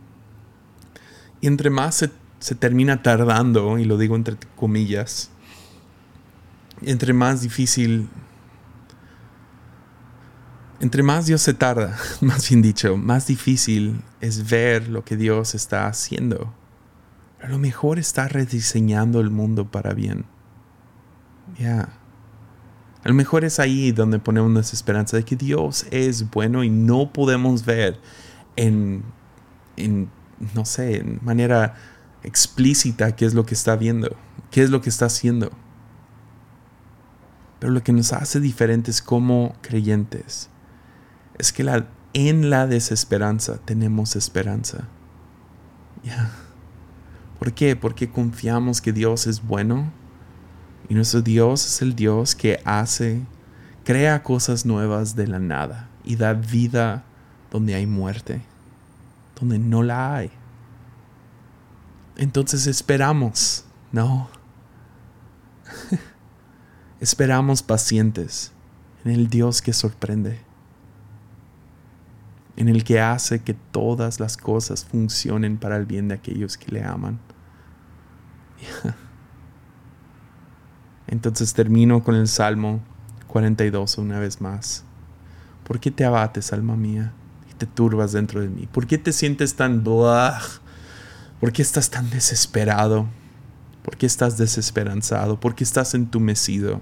Y 1.41 1.47
entre 1.47 1.71
más 1.71 2.05
se, 2.39 2.55
termina 2.55 3.01
tardando, 3.01 3.79
y 3.79 3.85
lo 3.85 3.97
digo 3.97 4.15
entre 4.15 4.37
comillas, 4.55 5.31
entre 6.83 7.11
más 7.11 7.41
difícil 7.41 8.07
entre 10.79 11.01
más 11.01 11.25
Dios 11.25 11.41
se 11.41 11.53
tarda, 11.53 11.97
más 12.21 12.47
bien 12.49 12.61
dicho, 12.61 12.97
más 12.97 13.25
difícil 13.25 14.01
es 14.21 14.49
ver 14.49 14.89
lo 14.89 15.03
que 15.03 15.17
Dios 15.17 15.55
está 15.55 15.87
haciendo. 15.87 16.53
A 17.41 17.47
lo 17.47 17.57
mejor 17.57 17.99
está 17.99 18.27
rediseñando 18.27 19.21
el 19.21 19.29
mundo 19.29 19.71
para 19.71 19.93
bien. 19.93 20.25
Ya. 21.57 21.89
A 23.03 23.09
lo 23.09 23.13
mejor 23.15 23.43
es 23.43 23.59
ahí 23.59 23.91
donde 23.91 24.19
ponemos 24.19 24.49
nuestra 24.49 24.77
esperanza 24.77 25.17
de 25.17 25.23
que 25.23 25.35
Dios 25.35 25.85
es 25.91 26.29
bueno 26.31 26.63
y 26.63 26.69
no 26.69 27.11
podemos 27.11 27.65
ver 27.65 27.99
en, 28.55 29.03
no 30.55 30.63
sé, 30.63 30.97
en 30.97 31.19
manera 31.21 31.75
explícita 32.23 33.15
qué 33.15 33.25
es 33.25 33.33
lo 33.33 33.45
que 33.45 33.55
está 33.55 33.75
viendo, 33.75 34.15
qué 34.51 34.63
es 34.63 34.69
lo 34.69 34.81
que 34.81 34.89
está 34.89 35.07
haciendo. 35.07 35.51
Pero 37.59 37.73
lo 37.73 37.83
que 37.83 37.91
nos 37.91 38.13
hace 38.13 38.39
diferentes 38.39 39.01
como 39.01 39.53
creyentes 39.61 40.49
es 41.37 41.51
que 41.51 41.65
en 42.13 42.49
la 42.49 42.67
desesperanza 42.67 43.57
tenemos 43.65 44.15
esperanza. 44.15 44.87
¿Por 47.37 47.51
qué? 47.53 47.75
Porque 47.75 48.09
confiamos 48.09 48.79
que 48.79 48.93
Dios 48.93 49.27
es 49.27 49.43
bueno 49.43 49.91
y 50.93 50.95
nuestro 50.95 51.23
Dios 51.23 51.65
es 51.65 51.81
el 51.81 51.95
Dios 51.95 52.35
que 52.35 52.59
hace, 52.65 53.19
crea 53.83 54.21
cosas 54.21 54.63
nuevas 54.63 55.15
de 55.15 55.25
la 55.25 55.39
nada 55.39 55.89
y 56.03 56.17
da 56.17 56.33
vida 56.33 57.03
donde 57.49 57.73
hay 57.73 57.87
muerte, 57.87 58.43
donde 59.39 59.57
no 59.57 59.81
la 59.81 60.15
hay. 60.15 60.29
Entonces 62.15 62.67
esperamos, 62.67 63.65
¿no? 63.91 64.29
esperamos 66.99 67.63
pacientes 67.63 68.51
en 69.03 69.13
el 69.13 69.31
Dios 69.31 69.63
que 69.63 69.73
sorprende 69.73 70.41
en 72.55 72.69
el 72.69 72.83
que 72.83 73.01
hace 73.01 73.41
que 73.41 73.55
todas 73.55 74.19
las 74.19 74.37
cosas 74.37 74.85
funcionen 74.85 75.57
para 75.57 75.75
el 75.75 75.87
bien 75.87 76.09
de 76.09 76.13
aquellos 76.13 76.55
que 76.55 76.71
le 76.71 76.83
aman. 76.83 77.19
Entonces 81.13 81.53
termino 81.53 82.03
con 82.03 82.15
el 82.15 82.27
Salmo 82.27 82.81
42 83.27 83.97
una 83.97 84.19
vez 84.19 84.41
más. 84.41 84.83
¿Por 85.63 85.79
qué 85.79 85.91
te 85.91 86.03
abates, 86.03 86.51
alma 86.51 86.75
mía, 86.75 87.13
y 87.49 87.53
te 87.53 87.65
turbas 87.65 88.11
dentro 88.11 88.41
de 88.41 88.49
mí? 88.49 88.67
¿Por 88.71 88.87
qué 88.87 88.97
te 88.97 89.13
sientes 89.13 89.55
tan 89.55 89.83
blah? 89.83 90.41
¿Por 91.39 91.51
qué 91.53 91.61
estás 91.61 91.89
tan 91.89 92.09
desesperado? 92.09 93.07
¿Por 93.83 93.97
qué 93.97 94.05
estás 94.05 94.37
desesperanzado? 94.37 95.39
¿Por 95.39 95.55
qué 95.55 95.63
estás 95.63 95.93
entumecido? 95.93 96.81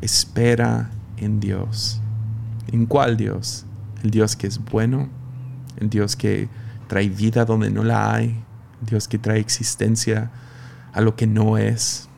Espera 0.00 0.90
en 1.16 1.38
Dios. 1.38 2.00
¿En 2.72 2.86
cuál 2.86 3.16
Dios? 3.16 3.66
el 4.02 4.10
Dios 4.10 4.36
que 4.36 4.46
es 4.46 4.58
bueno, 4.58 5.08
el 5.78 5.88
Dios 5.88 6.16
que 6.16 6.48
trae 6.88 7.08
vida 7.08 7.44
donde 7.44 7.70
no 7.70 7.84
la 7.84 8.12
hay, 8.12 8.44
el 8.80 8.86
Dios 8.86 9.08
que 9.08 9.18
trae 9.18 9.38
existencia 9.38 10.30
a 10.92 11.00
lo 11.00 11.16
que 11.16 11.26
no 11.26 11.56
es. 11.58 12.08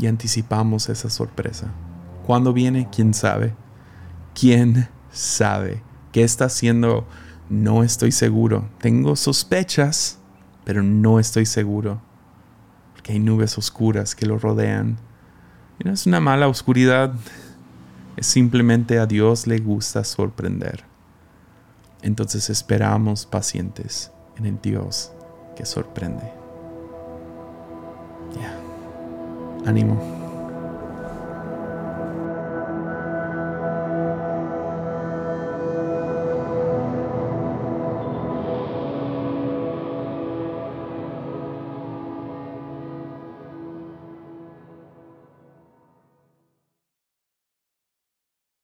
Y 0.00 0.06
anticipamos 0.06 0.88
esa 0.88 1.10
sorpresa. 1.10 1.70
¿Cuándo 2.26 2.54
viene? 2.54 2.88
¿Quién 2.90 3.12
sabe? 3.12 3.54
¿Quién 4.34 4.88
sabe? 5.12 5.82
¿Qué 6.10 6.24
está 6.24 6.46
haciendo? 6.46 7.06
No 7.50 7.84
estoy 7.84 8.10
seguro. 8.10 8.66
Tengo 8.80 9.14
sospechas, 9.14 10.18
pero 10.64 10.82
no 10.82 11.20
estoy 11.20 11.44
seguro. 11.44 12.00
Porque 12.94 13.12
hay 13.12 13.18
nubes 13.18 13.58
oscuras 13.58 14.14
que 14.14 14.24
lo 14.24 14.38
rodean. 14.38 14.96
Y 15.78 15.84
no 15.84 15.92
es 15.92 16.06
una 16.06 16.20
mala 16.20 16.48
oscuridad, 16.48 17.12
simplemente 18.18 18.98
a 18.98 19.06
Dios 19.06 19.46
le 19.46 19.58
gusta 19.58 20.04
sorprender. 20.04 20.84
Entonces 22.02 22.48
esperamos 22.48 23.26
pacientes 23.26 24.10
en 24.38 24.46
el 24.46 24.60
Dios 24.62 25.12
que 25.56 25.66
sorprende. 25.66 26.39
Ánimo. 29.66 30.19